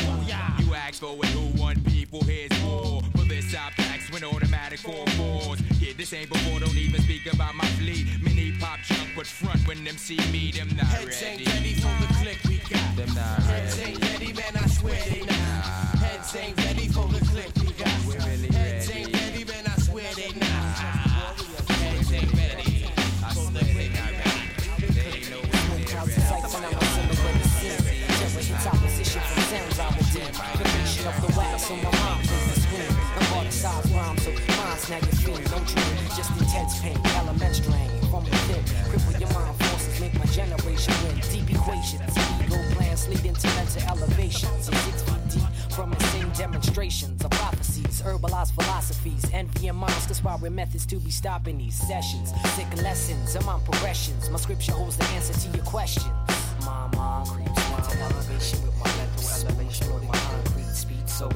[0.60, 3.00] You asked for it, who won people, here's more.
[3.16, 5.60] For this I packs when automatic four fours.
[5.80, 8.06] Yeah, this ain't before, don't even speak about my fleet.
[8.22, 11.42] Mini pop junk, but front when them see me, them not Heads ready.
[11.42, 12.96] ain't ready for the click we got.
[12.96, 13.92] Them not Heads ready.
[13.92, 15.64] ain't ready, man, I swear they not.
[16.04, 17.63] Heads ain't ready for the click
[36.64, 38.64] just intense pain, element strain from within.
[38.90, 41.16] Cripple your mind forces, make my generation win.
[41.30, 44.68] Deep equations, ego plans leading to mental elevations.
[44.68, 50.54] And six feet deep from insane demonstrations of prophecies, herbalized philosophies, envy and monsters, conspiring
[50.54, 52.32] methods to be stopping these sessions.
[52.54, 54.30] Sick lessons, I'm on progressions.
[54.30, 56.06] My scripture holds the answer to your questions.
[56.64, 61.28] My mind creeps elevation with my mental elevation with my concrete speed, so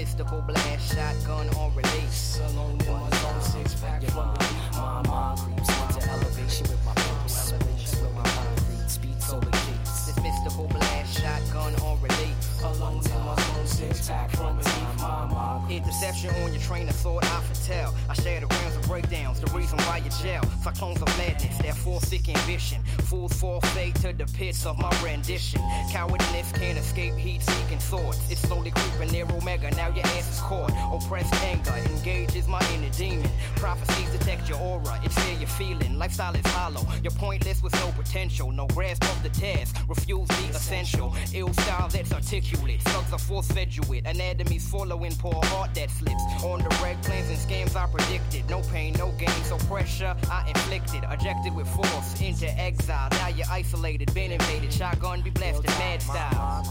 [0.00, 2.40] mystical blast shotgun on release.
[2.46, 4.34] Alone with my zone six pack from.
[4.72, 9.52] My mind creeps into elevation with my mental elevation with my concrete speed, so it
[9.52, 10.06] keeps.
[10.06, 12.49] This mystical blast shotgun on release.
[12.62, 14.56] Alone with my zone six pack from.
[14.98, 17.94] My Interception on your train of thought, I foretell.
[18.08, 20.42] I share the grams of breakdowns, the reason why you jail.
[20.62, 22.82] Cyclones of madness, that full sick ambition.
[23.08, 25.62] Fools fall fate to the pits of my rendition.
[25.90, 28.18] Cowardness can't escape heat seeking thoughts.
[28.30, 30.72] It's slowly creeping near Omega, now your ass is caught.
[30.92, 33.30] Oppressed anger engages my inner demon.
[33.56, 35.98] Prophecies detect your aura, it's there you're feeling.
[35.98, 38.50] Lifestyle is hollow, you're pointless with no potential.
[38.50, 41.14] No grasp of the task, refuse the essential.
[41.32, 44.04] Ill style that's articulate, slugs are force fed you with.
[44.06, 46.22] Anatomies following poor heart that slips.
[46.44, 48.48] On the red plans and scams I predicted.
[48.48, 51.04] No pain, no gain, so pressure I inflicted.
[51.10, 53.08] Ejected with force into exile.
[53.12, 54.72] Now you're isolated, been invaded.
[54.72, 56.64] Shotgun be blasted, mad style.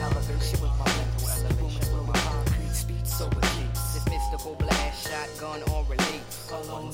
[0.00, 3.74] elevation with my mental elevation with my concrete speed, so it.
[3.94, 6.50] This mystical blast shotgun on release.
[6.50, 6.92] Alone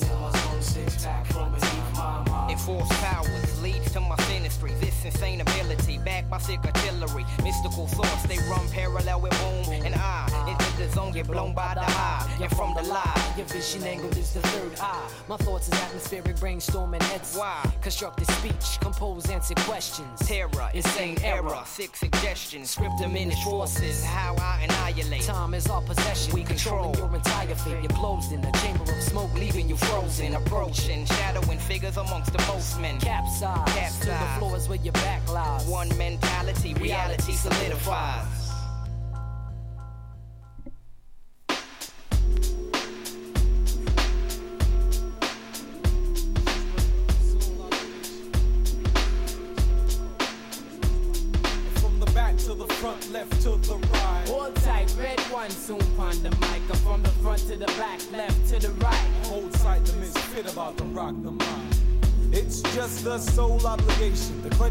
[2.67, 4.79] Mind powers leads to my sinistry.
[4.79, 7.25] This insane ability, backed by sick artillery.
[7.43, 10.27] Mystical thoughts, they run parallel with boom and I.
[10.47, 12.27] Into the zone, get blown by the high.
[12.41, 13.33] And from the lie.
[13.37, 15.09] Your vision angle is the third eye.
[15.27, 17.35] My thoughts is atmospheric brainstorming heads.
[17.35, 17.57] Why?
[17.81, 20.19] Constructed speech, compose, answer questions.
[20.27, 25.23] Terror, insane error, sick suggestions, script diminished forces, how I annihilate.
[25.23, 26.33] Time is our possession.
[26.33, 26.95] We control.
[26.97, 27.81] Your entire fate.
[27.81, 32.39] You're closed in a chamber of smoke, leaving you frozen, approaching, shadowing figures amongst the
[32.53, 32.99] most men.
[32.99, 33.99] Capsize.
[33.99, 35.65] To the floors where your back lies.
[35.65, 38.38] One mentality, reality solidifies.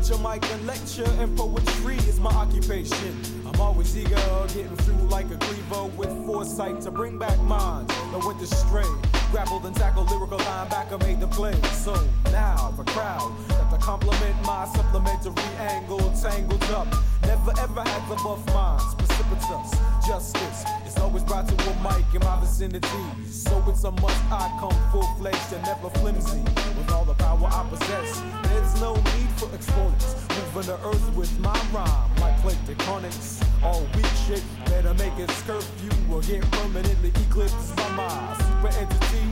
[0.05, 3.21] To a mic and lecture, and poetry is my occupation.
[3.47, 4.17] I'm always eager,
[4.49, 8.87] getting through like a cleaver with foresight to bring back minds that went astray.
[9.33, 11.61] Grappled and tackled lyrical linebacker made the play.
[11.73, 11.95] So
[12.31, 16.89] now the crowd that to compliment my supplementary angle tangled up.
[17.23, 20.78] Never ever had the buff minds, precipitous justice.
[20.89, 22.89] It's always brought to a mic in my vicinity.
[23.29, 26.41] So it's a must I come full fledged and never flimsy.
[26.79, 30.15] With all the power I possess, there's no need for exponents.
[30.31, 33.45] Moving the earth with my rhyme like plate tectonics.
[33.63, 39.27] All weak shit, better make it curfew or get permanently eclipsed by my super entity.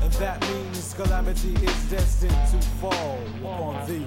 [0.00, 4.06] And that means calamity is destined to fall upon thee.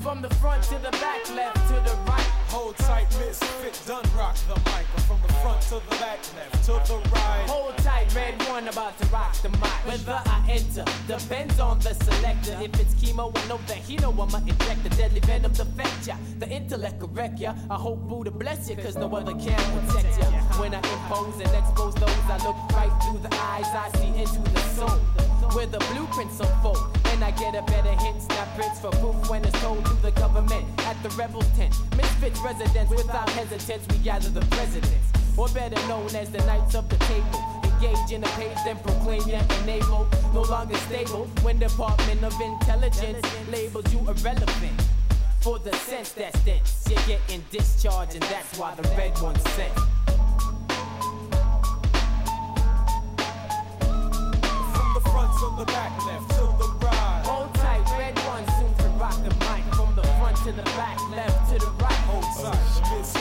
[0.00, 2.47] From the front to the back, left to the right.
[2.48, 4.86] Hold tight, misfit, done rock the mic.
[5.06, 7.44] From the front to the back, left to the right.
[7.46, 9.78] Hold tight, red one about to rock the mic.
[9.86, 12.56] Whether I enter depends on the selector.
[12.62, 16.06] If it's chemo, I know that he know I'ma inject the deadly venom to affect
[16.06, 16.16] ya.
[16.38, 17.54] The intellect correct ya.
[17.70, 20.26] I hope Buddha bless ya, cause no other can protect ya.
[20.60, 24.40] When I impose and expose those, I look right through the eyes, I see into
[24.52, 24.98] the soul.
[25.54, 26.98] Where the blueprints unfold.
[27.06, 30.12] And I get a better hint, snap prints for proof when it's told to the
[30.12, 31.74] government at the rebel tent.
[31.96, 35.12] Misfits residents without hesitance, we gather the presidents.
[35.36, 37.60] Or better known as the knights of the table.
[37.64, 40.08] Engage in a page, then proclaim yet enable.
[40.34, 43.22] No longer stable when Department of Intelligence
[43.52, 44.82] labels you irrelevant.
[45.40, 49.72] For the sense that's dense, you're getting discharged, and that's why the red one's sent.
[54.74, 57.22] From the front to the back, left to the right.
[57.24, 59.64] Hold tight, red one soon to rock the mic.
[59.76, 60.97] From the front to the back,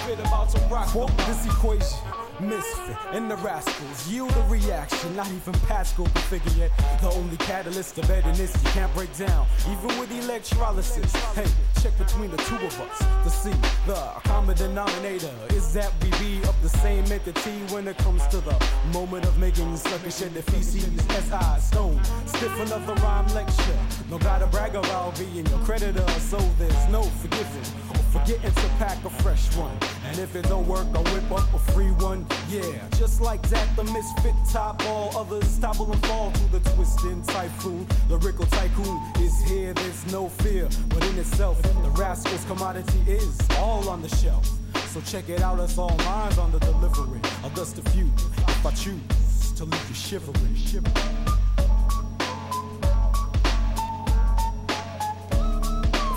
[0.07, 1.99] misfit about to rock Quote this equation.
[2.39, 5.15] Misfit and the rascals yield a reaction.
[5.15, 6.71] Not even Pascal can figure it.
[7.01, 11.11] The only catalyst better this you can't break down, even with electrolysis.
[11.33, 11.47] Hey,
[11.81, 15.33] check between the two of us to see the common denominator.
[15.49, 18.55] Is that we be of the same entity when it comes to the
[18.93, 20.87] moment of making suckers shed their feces?
[21.09, 21.57] S.I.
[21.59, 23.79] Stone, stiff another rhyme lecture.
[24.11, 29.03] No gotta brag about being your creditor, so there's no forgiving or forgetting to pack
[29.03, 29.75] a fresh one.
[30.07, 32.25] And if it don't work, I'll whip up a free one.
[32.49, 32.63] Yeah,
[32.97, 37.85] just like that, the misfit top, all others topple and fall to the twisting typhoon.
[38.09, 40.69] Lyrical tycoon is here, there's no fear.
[40.89, 44.47] But in itself, the rascal's commodity is all on the shelf.
[44.93, 47.19] So check it out, it's all minds on the delivery.
[47.43, 48.09] I'll dust a few
[48.47, 50.55] if I choose to leave you shivering.
[50.55, 50.93] shivering.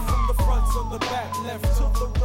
[0.06, 2.19] From the front to the back, left to the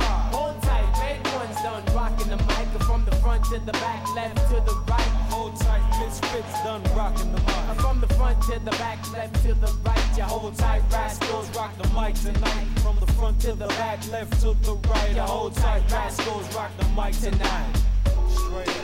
[3.49, 5.11] to the back, left to the right.
[5.29, 7.79] Hold tight, misfits done rocking the mic.
[7.79, 10.17] From the front to the back, left to the right.
[10.17, 12.65] You hold tight, rascals rock the mic tonight.
[12.79, 15.15] From the front to the back, left to the right.
[15.15, 17.83] You hold tight, rascals rock the mic tonight.
[18.29, 18.74] Straight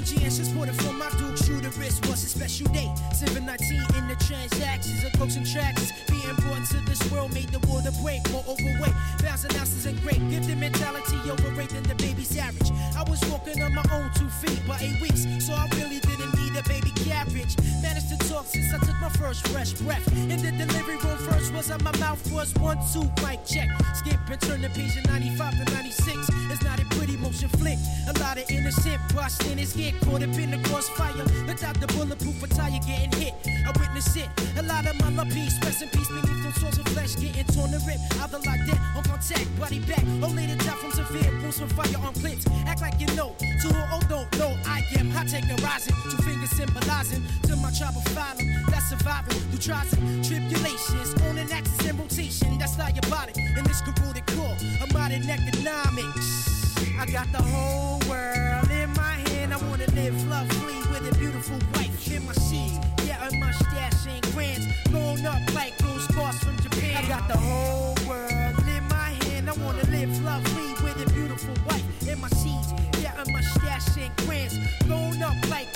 [0.00, 2.88] A GS transported from my Duke shooter wrist was a special day.
[3.12, 5.92] 719 in the transactions of coax and tracks.
[6.08, 8.24] Being brought to this world made the water break.
[8.32, 10.16] More overweight, thousand ounces and great.
[10.30, 12.72] Gifted mentality overrated the baby's average.
[12.96, 16.32] I was walking on my own two feet by eight weeks, so I really didn't
[16.32, 17.52] need a baby carriage.
[17.82, 20.06] Managed to talk since I took my first fresh breath.
[20.16, 23.68] In the delivery room, first was on my mouth was one, two, mic check.
[23.92, 25.09] Skip and turn the page in
[29.46, 31.24] in his get caught up in the crossfire.
[31.46, 33.34] Without the bulletproof attire getting hit.
[33.46, 34.28] I witness it.
[34.58, 37.72] A lot of my peace, rest in peace beneath those swords of flesh getting torn
[37.74, 38.02] and ripped.
[38.22, 40.02] Either like that, on contact, body back.
[40.22, 42.46] Or later die from severe wounds from fire on clips.
[42.66, 43.36] Act like you know.
[43.38, 45.94] To who oh don't know, I am hot taking rising.
[46.10, 48.46] Two fingers symbolizing to my tribe of phylum.
[48.70, 51.14] That's surviving through trials and tribulations.
[51.28, 53.36] On an axis and rotation, that's diabolic.
[53.36, 56.60] In this corroded core I'm of modern economics.
[56.98, 57.89] I got the whole
[74.00, 74.58] and grands.
[75.22, 75.69] Up like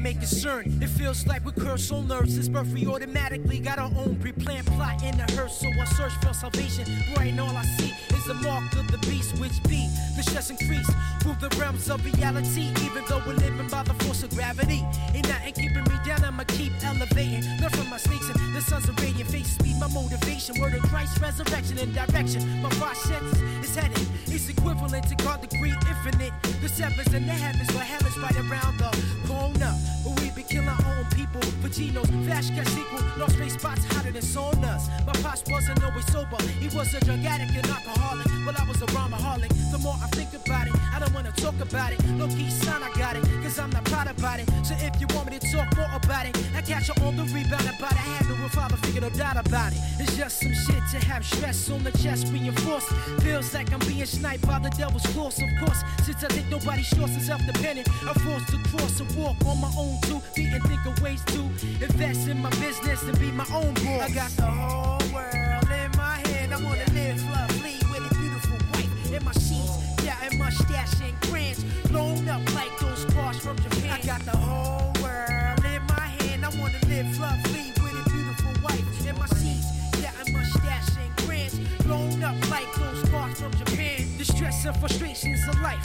[0.00, 2.34] Make concern, it feels like we curse on nerves.
[2.34, 5.58] Since birth, we automatically got our own pre-planned plot in the hearse.
[5.60, 6.86] So I search for salvation.
[7.16, 10.88] Right, all I see is the mark of the beast, which be the stress increase
[11.20, 12.72] through the realms of reality.
[12.82, 14.82] Even though we're living by the force of gravity,
[15.14, 16.24] ain't keeping me down.
[16.24, 17.44] I'ma keep elevating.
[17.60, 19.58] Learn from my snakes and the sons of radiant faces.
[19.58, 20.58] Be my motivation.
[20.60, 22.62] Word of Christ, resurrection and direction.
[22.62, 23.22] My process
[23.62, 24.08] is headed.
[24.26, 26.32] It's equivalent to God, the great infinite.
[26.62, 28.90] The sevens and the heavens, but hell is right around the
[29.28, 29.76] corner.
[30.40, 31.42] We killing our own people.
[31.60, 33.04] Vaginos, flash cash sequel.
[33.18, 34.88] Lost space spots hotter than saunas.
[35.04, 36.40] My pops wasn't always sober.
[36.58, 38.26] He was a drug addict and alcoholic.
[38.46, 39.52] Well, I was a rhymaholic.
[39.70, 42.00] The more I think about it, I don't wanna talk about it.
[42.16, 43.24] Low key sign, I got it.
[43.42, 44.48] Cause I'm not proud about it.
[44.64, 47.24] So if you want me to talk more about it, I catch you on the
[47.24, 47.98] rebound about it.
[47.98, 49.78] I had no father figured no doubt about it.
[49.98, 52.88] It's just some shit to have stress on the chest reinforced.
[53.20, 55.82] Feels like I'm being sniped by the devil's force, of course.
[56.04, 59.70] Since I think nobody's sure since self-dependent, I'm forced to cross and walk on my
[59.76, 60.22] own too.
[60.34, 61.40] Beating think of ways to
[61.82, 64.02] invest in my business and be my own boss.
[64.02, 66.54] I got the whole world in my hand.
[66.54, 70.04] I wanna live lovely with a beautiful wife in my sheets.
[70.04, 73.90] Yeah, and mustache and grants blown up like those cars from Japan.
[73.90, 76.44] I got the whole world in my hand.
[76.44, 79.66] I wanna live lovely with a beautiful wife in my sheets.
[80.00, 84.06] Yeah, and mustache and grants blown up like those cars from Japan.
[84.16, 85.84] The stress and frustrations of life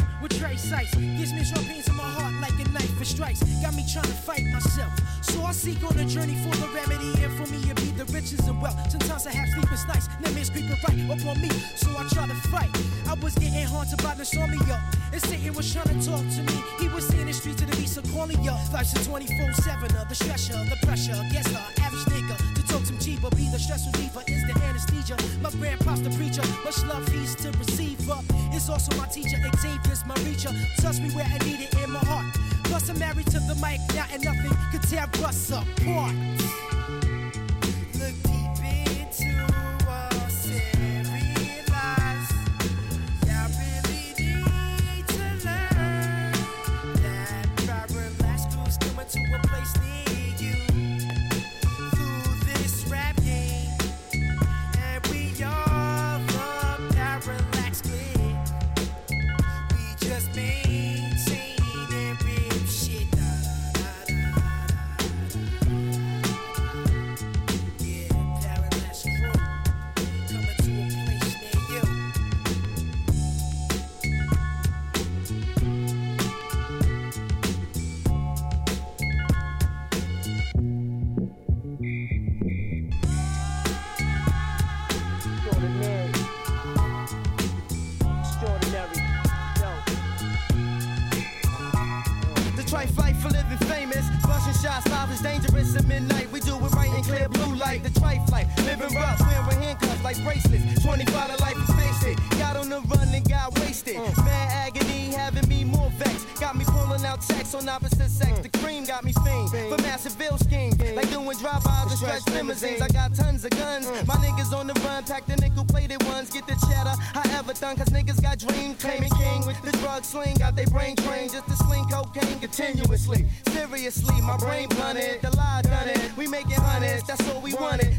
[0.65, 3.41] sights gives me strong pains in my heart like a knife it strikes.
[3.61, 4.93] Got me trying to fight myself.
[5.21, 8.05] So I seek on a journey for the remedy and for me it be the
[8.05, 8.79] riches and wealth.
[8.89, 11.49] Sometimes I have sleepless nights, nightmares creeping right up on me.
[11.75, 12.71] So I try to fight.
[13.07, 14.81] I was getting haunted by insomnia.
[15.13, 16.57] And Satan was trying to talk to me.
[16.79, 18.57] He was in the streets of the beast, so calling ya.
[18.73, 21.19] Life's a 24-7 of uh, the stressor, the pressure.
[21.31, 25.15] Guess the average nigga some G, but be the stress reliever is the anesthesia.
[25.41, 27.99] My grandpa's the preacher, much love he's to receive.
[28.51, 30.51] It's also my teacher, Xavier's my reacher.
[30.81, 32.25] Touch me where I need it in my heart.
[32.65, 36.74] Plus I'm married to the mic now and nothing could tear us apart.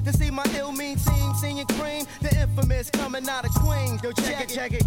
[0.07, 2.07] To see my ill mean team, singing cream.
[2.21, 3.99] The infamous coming out of Queen.
[4.05, 4.85] Yo, check it, check it.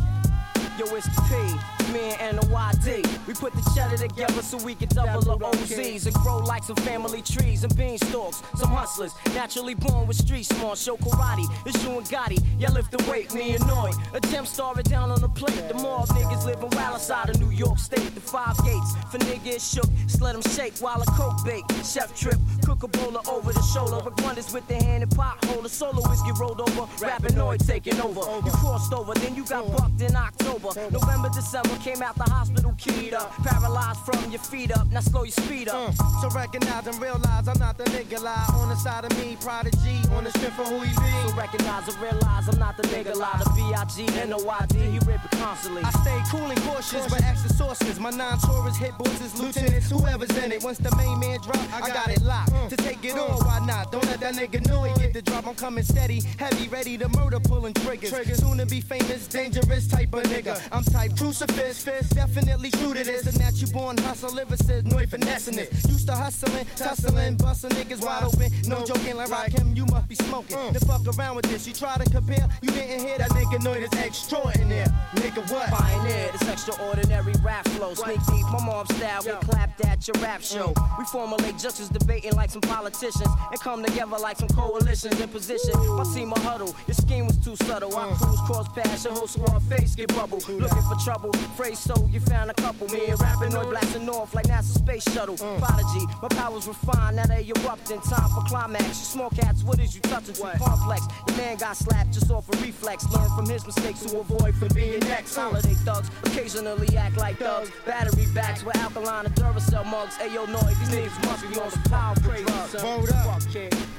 [0.77, 3.27] Yo, it's P, me and the YD.
[3.27, 6.75] We put the cheddar together so we can double the OZs and grow like some
[6.77, 8.41] family trees and beanstalks.
[8.57, 10.77] Some hustlers, naturally born with street smart.
[10.77, 12.39] Show karate, it's you and Gotti.
[12.57, 13.95] Yeah, lift the weight, me annoyed.
[14.13, 15.67] Attempt started down on the plate.
[15.67, 18.13] The more niggas living wild outside of New York State.
[18.13, 19.89] The five gates for niggas shook.
[20.03, 21.63] Just let them shake while a coke bake.
[21.83, 24.03] Chef trip, cook a bowler over the shoulder.
[24.03, 25.69] With wonders with the hand and pot holder.
[25.69, 26.83] Solo whiskey rolled over.
[26.99, 28.21] Rappinoid taking over.
[28.45, 30.69] You crossed over, then you got bucked in October.
[30.91, 33.31] November, December, came out the hospital keyed up.
[33.43, 34.87] Paralyzed from your feet up.
[34.91, 35.93] Now slow your speed up.
[35.93, 36.21] Mm.
[36.21, 39.97] So recognize and realize I'm not the nigga lie on the side of me, prodigy
[40.13, 41.11] on the strength of who he be.
[41.27, 43.39] So recognize and realize I'm not the nigga lie.
[43.43, 45.83] The B-I-G-N-O-I-D, he rip it constantly.
[45.83, 47.99] I stay cool and cautious with extra sources.
[47.99, 50.63] My non-tourist hit bosses, lieutenants, whoever's in it.
[50.63, 52.51] Once the main man drop, I got it locked.
[52.51, 52.69] Mm.
[52.69, 53.29] To take it mm.
[53.29, 53.91] on, why not?
[53.91, 55.47] Don't let that nigga know he get the drop.
[55.47, 58.09] I'm coming steady, heavy, ready to murder, pulling triggers.
[58.39, 60.59] Soon to be famous, dangerous type of nigga.
[60.71, 63.25] I'm type crucifix, fist, definitely true to this.
[63.27, 65.71] A natural born hustle, lyricist, no finessing it.
[65.87, 68.51] Used to hustling, tussling, busting niggas wide open.
[68.67, 70.57] No joking, like Rakim, you must be smoking.
[70.57, 70.73] Mm.
[70.73, 73.73] The fuck around with this, you try to compare, you didn't hear that nigga know
[73.73, 74.89] it's extraordinary.
[75.15, 75.69] Nigga, what?
[75.69, 77.93] Pioneer, this extraordinary rap flow.
[77.93, 80.53] Sneak deep, my mom style, we clapped at your rap mm.
[80.53, 80.73] show.
[80.97, 85.73] We formulate justice, debating like some politicians, and come together like some coalitions in position.
[85.95, 87.95] My team a huddle, your scheme was too subtle.
[87.95, 88.17] I mm.
[88.17, 90.39] cruise cross past your whole squad face get bubble.
[90.47, 92.87] Looking for trouble, so you found a couple.
[92.87, 95.35] Me and rapping on blasting off like NASA space shuttle.
[95.35, 95.59] Mm.
[95.59, 97.99] Prodigy, my powers refined, now they erupting.
[98.01, 98.87] Time for climax.
[98.87, 100.35] You small cats, what is you touching?
[100.35, 101.05] Too complex.
[101.27, 103.05] The man got slapped just off a reflex.
[103.11, 105.35] Learn from his mistakes to avoid from being next.
[105.35, 105.49] Mm.
[105.49, 107.69] Holiday thugs occasionally act like thugs.
[107.85, 110.15] Battery backs with alkaline and Duracell mugs.
[110.15, 112.49] Ayo, noise, these niggas must be on some power crazy.
[112.79, 113.43] Hold up.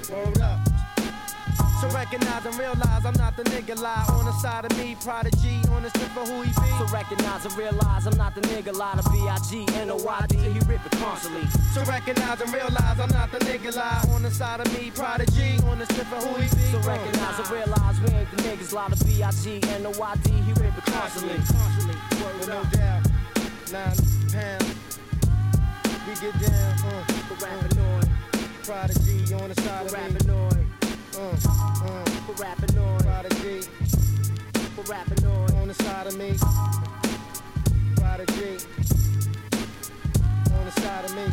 [0.09, 0.70] hold up.
[1.81, 5.63] So recognize and realize I'm not the nigga lie on the side of me, prodigy
[5.73, 6.69] on the strip for who he be.
[6.77, 9.67] So recognize and realize I'm not the nigga lie to B.I.G.
[9.77, 11.49] N-O-Y-D, he rip it constantly.
[11.73, 15.57] So recognize and realize I'm not the nigga lie on the side of me, prodigy
[15.69, 16.69] on the strip for who he be.
[16.69, 19.61] So recognize and realize we ain't the niggas lie to B.I.G.
[19.81, 21.39] N-O-Y-D, he rip it constantly.
[21.39, 23.09] With no doubt,
[23.73, 23.97] nine
[24.29, 24.99] pounds.
[26.05, 28.03] We get down, uh, for rapping on.
[28.65, 30.60] Prodigy on the side of me.
[31.21, 31.87] Rapping on.
[31.87, 33.01] Uh, uh, For rapping on.
[33.01, 33.61] Prodigy
[34.77, 35.55] For rapping on.
[35.57, 36.35] on the side of me.
[37.97, 38.57] Prodigy
[40.55, 41.25] on the side of me.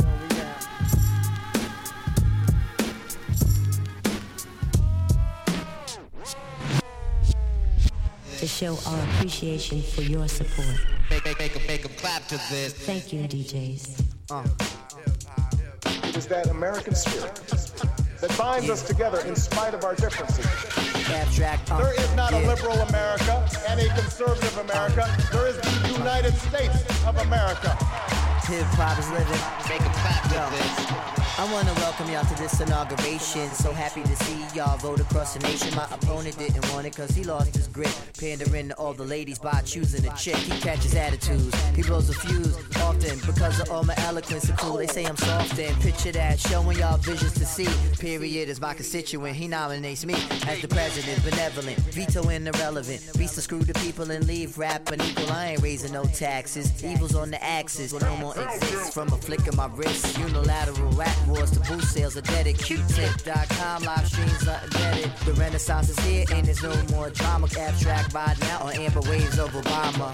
[0.00, 1.66] Yo, we out.
[8.38, 10.66] to show our appreciation for your support.
[11.10, 12.72] Make, make, make 'em- make 'em clap to this.
[12.74, 14.02] Thank you, DJs.
[16.16, 17.34] It is that American spirit
[18.22, 20.46] that binds us together in spite of our differences.
[21.10, 21.68] Abstract.
[21.68, 25.14] There is not a liberal America and a conservative America.
[25.30, 27.76] There is the United States of America.
[28.48, 29.42] Hip hop is living.
[29.68, 31.25] Make 'em clap to this.
[31.38, 33.50] I wanna welcome y'all to this inauguration.
[33.50, 35.74] So happy to see y'all vote across the nation.
[35.76, 37.90] My opponent didn't want it cause he lost his grip.
[38.18, 40.36] Pandering to all the ladies by choosing a chick.
[40.36, 44.78] He catches attitudes, he blows a fuse often because of all my eloquence and cool.
[44.78, 47.68] They say I'm soft and picture that, showing y'all visions to see.
[47.98, 49.36] Period is my constituent.
[49.36, 50.14] He nominates me
[50.46, 53.02] as the president, benevolent, vetoing irrelevant.
[53.18, 55.30] Beats to screw the people and leave rap an equal.
[55.30, 56.82] I ain't raising no taxes.
[56.82, 60.16] Evil's on the axis, no more exists from a flick of my wrist.
[60.18, 62.56] Unilateral rap wars to boost sales are deaded.
[62.56, 65.10] Qtip.com live streams are embedded.
[65.24, 67.48] The renaissance is here and there's no more drama.
[67.58, 70.10] Abstract ride now on amber waves of Obama.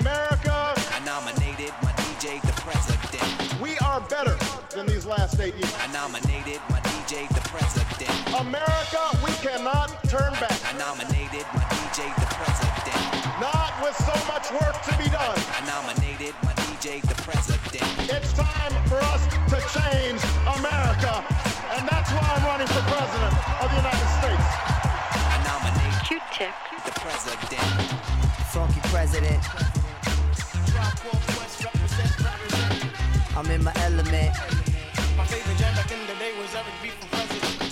[0.00, 3.60] America, I nominated my DJ the president.
[3.60, 4.36] we are better
[4.74, 5.74] than these last eight years.
[5.80, 8.12] I nominated my DJ the president.
[8.38, 10.58] America, we cannot turn back.
[10.68, 13.18] I nominated my DJ the president.
[13.40, 15.38] Not with so much work to be done.
[15.56, 18.10] I nominated my DJ the president.
[18.10, 18.57] It's time for us
[19.48, 20.20] to change
[20.60, 21.24] America.
[21.72, 24.48] And that's why I'm running for president of the United States.
[25.32, 26.52] I nominate Q-Tip
[26.84, 27.62] the president.
[28.52, 29.42] Funky president.
[33.36, 34.34] I'm in my element.
[35.16, 35.90] My favorite jam back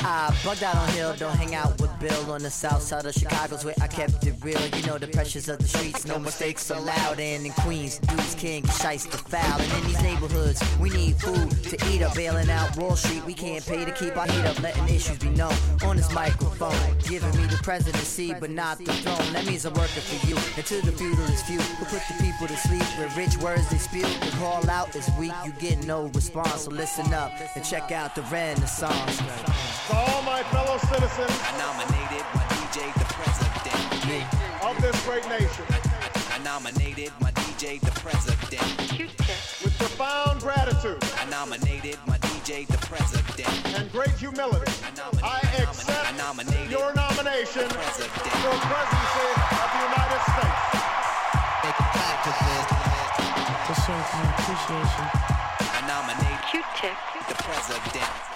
[0.08, 3.12] I bugged out on Hill, don't hang out with Bill on the south side of
[3.12, 4.60] Chicago's where I kept it real.
[4.76, 7.18] You know the pressures of the streets, no mistakes allowed.
[7.18, 9.60] And in Queens, dudes king, shice the foul.
[9.60, 12.14] And in these neighborhoods, we need food to eat up.
[12.14, 14.62] Bailing out Wall Street, we can't pay to keep our heat up.
[14.62, 15.54] Letting issues be known
[15.84, 16.78] on this microphone.
[17.08, 19.32] Giving me the presidency, but not the throne.
[19.32, 20.36] That means I'm working for you.
[20.56, 23.78] And to the feudalist few who put the people to sleep with rich words they
[23.78, 24.02] spew.
[24.02, 26.62] The call out is weak, you get no response.
[26.62, 29.20] So listen up and check out the Renaissance.
[30.06, 33.74] To all my fellow citizens I nominated my DJ the president.
[34.62, 35.64] of this great nation,
[36.30, 38.62] I nominated my DJ the president.
[39.64, 43.50] with profound gratitude I nominated my DJ the president.
[43.74, 44.70] and great humility,
[45.24, 48.12] I accept I nominated your nomination the president.
[48.46, 49.28] for presidency
[49.58, 50.62] of the United States.
[51.66, 52.66] Make a clap to this.
[53.66, 55.06] To show our appreciation.
[55.74, 56.94] I nominate Q-Tip
[57.26, 58.35] the president.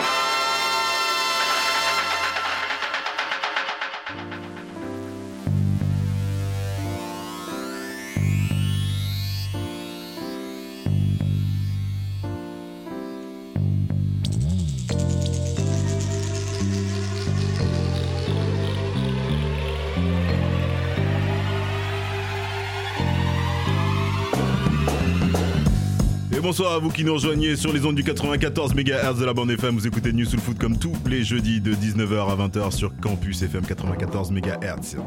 [26.51, 29.51] Bonsoir à vous qui nous rejoignez sur les ondes du 94 MHz de la bande
[29.51, 29.73] FM.
[29.73, 33.41] Vous écoutez News Soul Food comme tous les jeudis de 19h à 20h sur Campus
[33.41, 34.97] FM 94 MHz.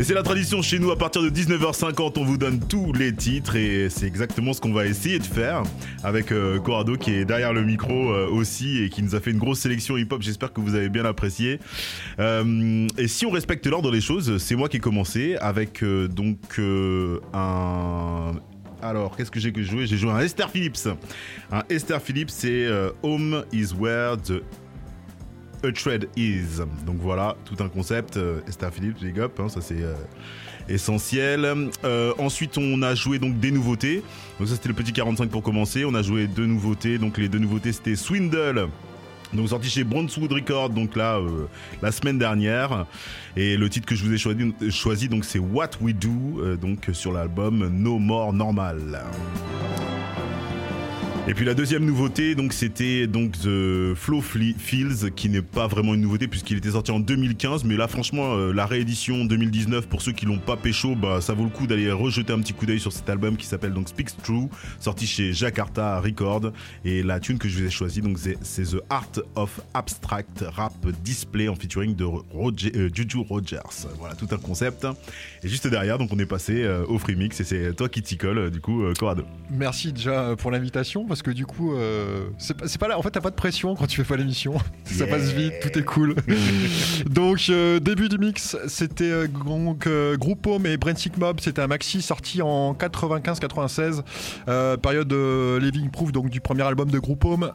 [0.00, 3.12] Et c'est la tradition chez nous, à partir de 19h50, on vous donne tous les
[3.12, 5.62] titres et c'est exactement ce qu'on va essayer de faire
[6.02, 9.30] avec euh, Corrado qui est derrière le micro euh, aussi et qui nous a fait
[9.30, 11.60] une grosse sélection hip-hop, j'espère que vous avez bien apprécié.
[12.18, 16.08] Euh, et si on respecte l'ordre des choses, c'est moi qui ai commencé avec euh,
[16.08, 16.38] donc
[17.34, 18.32] un...
[18.80, 19.86] Alors, qu'est-ce que j'ai joué?
[19.86, 20.88] J'ai joué un Esther Phillips.
[21.52, 22.66] Un Esther Phillips, c'est
[23.02, 24.40] Home is where the
[25.64, 26.58] a Trade Is.
[26.86, 28.16] Donc voilà, tout un concept.
[28.16, 29.82] euh, Esther Phillips, big up, hein, ça c'est.
[29.82, 29.94] euh,
[30.68, 31.68] essentiel.
[31.84, 34.02] Euh, ensuite, on a joué donc des nouveautés.
[34.38, 35.84] Donc ça, c'était le petit 45 pour commencer.
[35.84, 36.98] On a joué deux nouveautés.
[36.98, 38.68] Donc les deux nouveautés, c'était Swindle.
[39.32, 41.20] Donc sorti chez Brunswood Records, donc là
[41.82, 42.84] la semaine dernière,
[43.36, 46.88] et le titre que je vous ai choisi, choisi donc c'est What We Do, donc
[46.92, 49.04] sur l'album No More Normal.
[51.30, 55.94] Et puis la deuxième nouveauté, donc c'était donc The Flow Fields, qui n'est pas vraiment
[55.94, 60.02] une nouveauté puisqu'il était sorti en 2015, mais là franchement euh, la réédition 2019 pour
[60.02, 62.66] ceux qui l'ont pas pécho, bah ça vaut le coup d'aller rejeter un petit coup
[62.66, 64.48] d'œil sur cet album qui s'appelle donc Speaks True,
[64.80, 66.52] sorti chez Jakarta Record.
[66.84, 70.74] Et la tune que je vous ai choisie donc c'est- The Art of Abstract Rap
[71.04, 73.86] Display en featuring de euh, Juju Rogers.
[74.00, 74.84] Voilà tout un concept.
[75.44, 78.02] Et juste derrière donc on est passé euh, au free mix et c'est toi qui
[78.02, 79.22] t'y colle du coup Corrado.
[79.48, 82.98] Merci déjà pour l'invitation que du coup, euh, c'est pas, là.
[82.98, 84.54] En fait, t'as pas de pression quand tu fais pas l'émission.
[84.84, 85.16] Ça Yeah.
[85.16, 86.14] passe vite, tout est cool.
[87.08, 91.40] donc, euh, début du mix, c'était euh, donc Group Home et Brensik Mob.
[91.40, 94.02] C'était un maxi sorti en 95-96,
[94.48, 97.50] euh, période de Living Proof, donc du premier album de Group Home,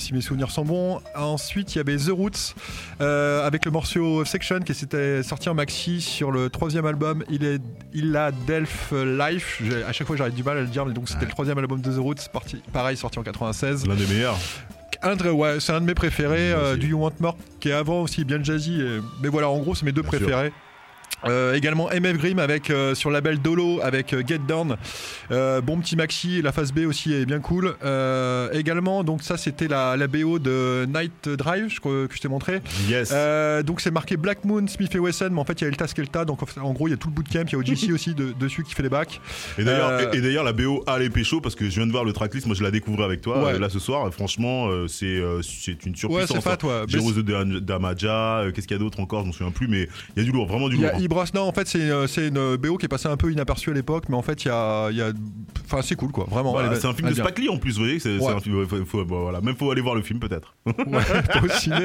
[0.00, 1.00] si mes souvenirs sont bons.
[1.14, 2.54] Ensuite, il y avait The Roots
[3.00, 7.24] avec le morceau Section qui s'était sorti en maxi sur le troisième album.
[7.30, 7.60] Il est,
[7.94, 9.62] il a Delph Life.
[9.86, 11.80] À chaque fois, j'arrête du mal à le dire, mais donc c'était le troisième album
[11.80, 13.86] de The Roots, parti, pareil, sorti en 96.
[13.86, 14.36] L'un des meilleurs.
[15.02, 17.72] Un de- ouais, c'est un de mes préférés, euh, du You Want More, qui est
[17.72, 18.80] avant aussi bien jazzy.
[18.80, 20.52] et- mais voilà, en gros, c'est mes deux préférés.
[21.26, 24.76] Euh, également MF Grimm avec euh, sur label Dolo avec euh, Get Down
[25.32, 29.36] Euh, bon petit maxi la phase B aussi est bien cool Euh, également donc ça
[29.36, 33.10] c'était la, la BO de Night Drive je que je t'ai montré Yes.
[33.12, 35.68] Euh, donc c'est marqué Black Moon Smith et Wesson mais en fait il y a
[35.68, 37.90] Elta Skelta donc en, gros il y a tout le bootcamp il y a OGC
[37.92, 39.20] aussi de- dessus qui fait les bacs
[39.58, 41.92] Et d'ailleurs, et, et d'ailleurs, la BO a les pécho parce que je viens de
[41.92, 42.46] voir le tracklist.
[42.46, 43.58] Moi, je la découvre avec toi Ouais.
[43.58, 44.08] là ce soir.
[44.12, 46.30] Franchement, euh, c'est euh, c'est une surpuissance.
[46.30, 46.84] Ouais, c'est fat, hein.
[46.86, 47.22] ouais.
[47.22, 50.20] Da- Damaja, qu'est-ce qu'il y a d'autre encore Je m'en souviens plus, mais il y
[50.20, 50.90] a du lourd, vraiment du lourd.
[51.34, 53.74] Non, en fait, c'est euh, c'est une BO qui est passée un peu inaperçue à
[53.74, 54.88] l'époque, mais en fait, il y a.
[54.90, 55.12] il y a-
[55.70, 56.58] Enfin, c'est cool, quoi, vraiment.
[56.60, 57.98] Est- c'est un film de Lee en plus, vous voyez.
[57.98, 58.32] C'est c'est Ouais.
[58.32, 58.66] un film.
[58.66, 60.54] faut- faut- bon, voilà, même faut aller voir le film peut-être.
[60.64, 60.74] Ouais,
[61.44, 61.76] au ciné,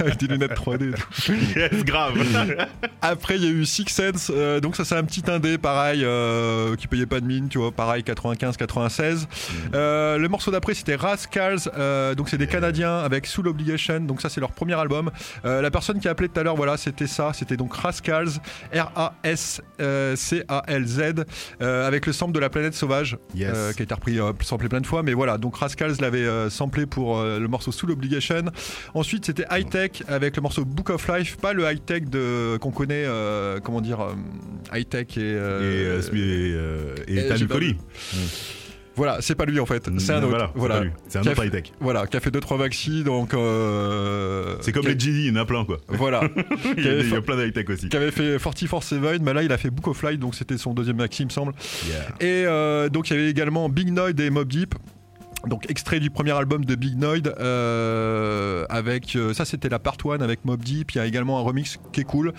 [0.00, 1.32] avec des lunettes 3D et tout.
[1.56, 2.14] Yes, grave.
[3.02, 6.02] Après, il y a eu Six Sense, euh, donc ça, c'est un petit indé, pareil,
[6.04, 9.26] euh, qui payait pas de mine, tu vois, pareil, 95-96.
[9.74, 14.20] Euh, le morceau d'après, c'était Rascals, euh, donc c'est des Canadiens avec Soul Obligation, donc
[14.20, 15.10] ça, c'est leur premier album.
[15.44, 18.28] Euh, la personne qui a appelé tout à l'heure, voilà, c'était ça, c'était donc Rascals,
[19.78, 21.24] R-A-S-C-A-L-Z,
[21.62, 23.50] euh, avec le sample de la planète sauvage, Yes.
[23.54, 26.18] euh, qui a été repris, euh, samplé plein de fois, mais voilà, donc Rascals l'avait
[26.26, 28.42] euh, samplé pour euh, le morceau Soul Obligation.
[28.94, 32.56] Ensuite, c'était High Tech avec le morceau Book of Life, pas le High Tech de
[32.60, 34.14] qu'on connaît, euh, comment dire, euh,
[34.76, 37.28] High Tech et, euh, Et, euh, Smith et, euh, et et
[38.98, 40.50] Voilà, c'est pas lui en fait, c'est un autre.
[40.54, 41.72] voilà, c'est un autre fait- high-tech.
[41.80, 43.32] Voilà, qui a fait 2-3 maxi, donc.
[43.32, 45.78] euh, C'est comme les Genie, il y en a plein quoi.
[45.88, 46.22] Voilà.
[46.76, 47.88] il, y a, il y a plein d'high-tech aussi.
[47.88, 50.74] qui avait fait 44-7, mais là il a fait Book of Light, donc c'était son
[50.74, 51.52] deuxième maxi, il me semble.
[51.86, 51.96] Yeah.
[52.20, 54.74] Et euh, donc il y avait également Big Noid et Mob Deep.
[55.46, 59.96] Donc extrait du premier album de Big Noid euh, avec euh, ça c'était la part
[60.04, 62.32] 1 avec Mob Deep, il y a également un remix qui est cool.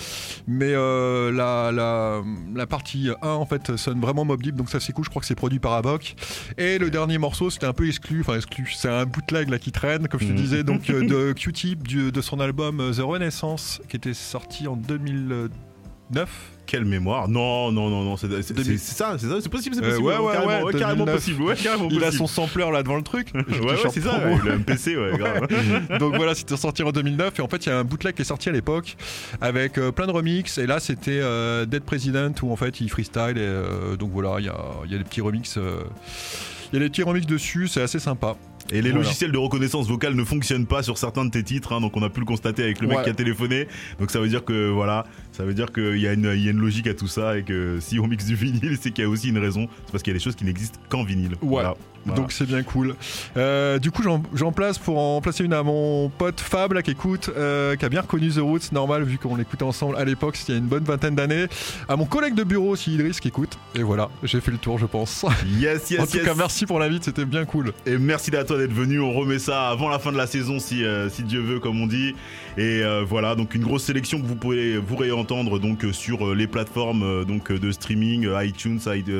[0.47, 2.21] Mais euh, la, la,
[2.53, 4.55] la partie 1 en fait sonne vraiment Mob Deep.
[4.55, 6.15] Donc ça c'est cool, je crois que c'est produit par Avoc.
[6.57, 9.71] Et le dernier morceau c'était un peu exclu, enfin exclu, c'est un bootleg là qui
[9.71, 10.37] traîne comme je te Mhm.
[10.37, 10.63] disais.
[10.63, 16.29] Donc de Q-Tip de son album The Renaissance qui était sorti en 2009
[16.69, 20.05] Quelle mémoire Non, non, non, non, c'est ça, c'est ça, c'est possible, c'est Euh, possible.
[20.07, 21.15] ouais, ouais, carrément, ouais, carrément 2009.
[21.15, 21.41] possible.
[21.41, 23.29] Ouais, carrément Il a son sampler là devant le truc.
[23.33, 25.97] Ouais, ouais, c'est ça, le MPC, ouais, grave.
[25.97, 28.21] Donc voilà, c'était sorti en 2009 et en fait il y a un bootleg qui
[28.21, 28.97] est sorti à l'époque
[29.41, 32.89] avec euh, plein de remix et là c'était euh, Dead President où en fait il
[32.91, 35.55] freestyle et donc voilà il y a, des petits remix.
[35.55, 38.35] il y a des petits remix dessus, c'est assez sympa.
[38.71, 39.03] Et les Voilà.
[39.05, 42.03] logiciels de reconnaissance vocale ne fonctionnent pas sur certains de tes titres, hein, donc on
[42.03, 43.03] a pu le constater avec le mec Ouais.
[43.03, 43.67] qui a téléphoné.
[43.99, 46.47] Donc ça veut dire que voilà, ça veut dire qu'il y, a une- il y
[46.47, 49.03] a une logique à tout ça et que si on mixe du vinyle, c'est qu'il
[49.03, 49.67] y a aussi une raison.
[49.85, 51.31] C'est parce qu'il y a des choses qui n'existent qu'en vinyle.
[51.31, 51.37] Ouais.
[51.41, 51.75] Voilà.
[52.05, 52.21] Voilà.
[52.21, 52.95] Donc c'est bien cool.
[53.35, 56.91] Euh, du coup, j'en place pour en placer une à mon pote Fab là, qui
[56.91, 60.37] écoute, euh, qui a bien reconnu The Roots, normal vu qu'on l'écoutait ensemble à l'époque,
[60.47, 61.47] il y a une bonne vingtaine d'années.
[61.89, 63.57] À mon collègue de bureau aussi, Idriss, qui écoute.
[63.75, 65.25] Et voilà, j'ai fait le tour, je pense.
[65.59, 66.25] Yes, yes, en tout yes.
[66.25, 67.73] cas, merci pour l'invite, c'était bien cool.
[67.85, 68.99] Et merci à toi d'être venu.
[68.99, 71.87] On remet ça avant la fin de la saison si, euh, Dieu veut, comme on
[71.87, 72.13] dit.
[72.57, 76.35] Et euh, voilà, donc une grosse sélection que vous pourrez vous réentendre donc euh, sur
[76.35, 78.79] les plateformes donc de streaming, iTunes,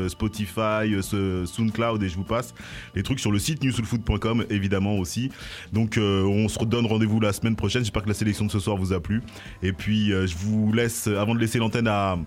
[0.09, 2.53] Spotify, SoundCloud et je vous passe
[2.95, 5.31] les trucs sur le site newsoulfood.com évidemment aussi.
[5.73, 7.83] Donc on se redonne rendez-vous la semaine prochaine.
[7.83, 9.21] J'espère que la sélection de ce soir vous a plu.
[9.63, 12.17] Et puis je vous laisse avant de laisser l'antenne à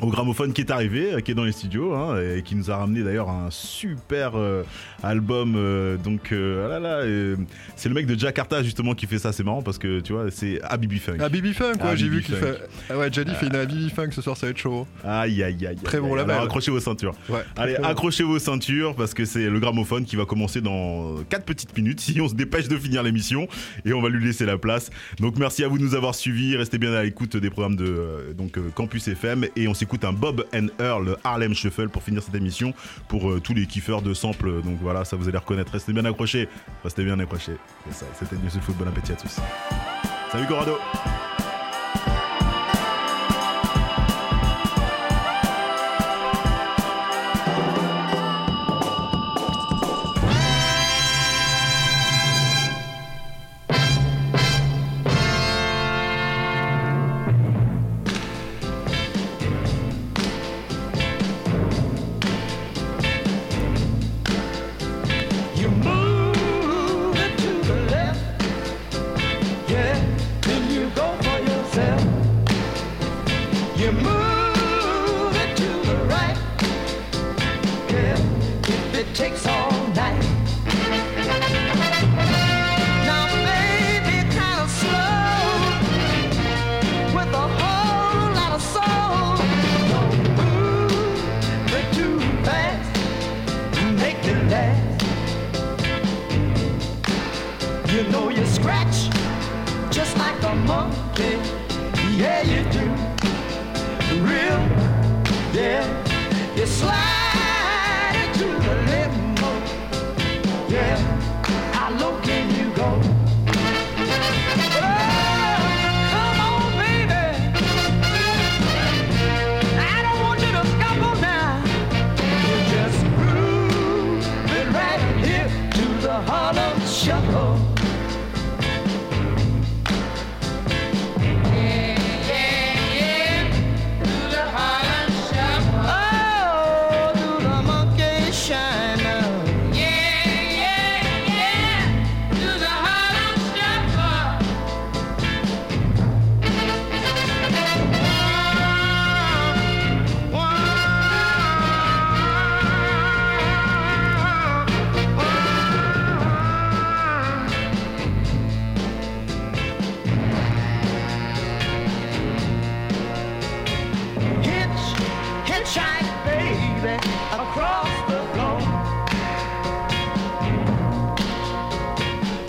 [0.00, 2.70] au gramophone qui est arrivé, euh, qui est dans les studios, hein, et qui nous
[2.70, 4.62] a ramené d'ailleurs un super euh,
[5.02, 5.54] album.
[5.56, 7.36] euh, donc, euh, ah là là, euh,
[7.76, 9.32] c'est le mec de Jakarta justement qui fait ça.
[9.32, 11.16] C'est marrant parce que tu vois, c'est Habibi Funk.
[11.20, 12.58] Ah, Bibi Funk, ouais, j'ai vu qu'il fait.
[12.88, 14.86] Ah ouais, Jenny fait une Bibi Funk ce soir, ça va être chaud.
[15.04, 15.76] Aïe aïe aïe.
[15.82, 16.32] Très bon label.
[16.32, 17.14] Alors, accrochez vos ceintures.
[17.28, 17.84] Ouais, Allez, bon.
[17.84, 22.00] accrochez vos ceintures parce que c'est le gramophone qui va commencer dans 4 petites minutes
[22.00, 23.48] si on se dépêche de finir l'émission
[23.84, 24.90] et on va lui laisser la place.
[25.18, 26.56] Donc merci à vous de nous avoir suivis.
[26.56, 29.89] Restez bien à l'écoute des programmes de euh, donc euh, Campus FM et on s'écoute
[30.02, 32.74] un Bob and Earl Harlem Shuffle pour finir cette émission
[33.08, 34.62] pour euh, tous les kiffeurs de samples.
[34.62, 35.72] Donc voilà, ça vous allez reconnaître.
[35.72, 36.48] Restez bien accrochés.
[36.84, 37.56] Restez bien accrochés.
[37.88, 38.06] C'est ça.
[38.18, 38.76] C'était News Foot.
[38.76, 39.40] Bon appétit à tous.
[40.32, 40.76] Salut Corrado.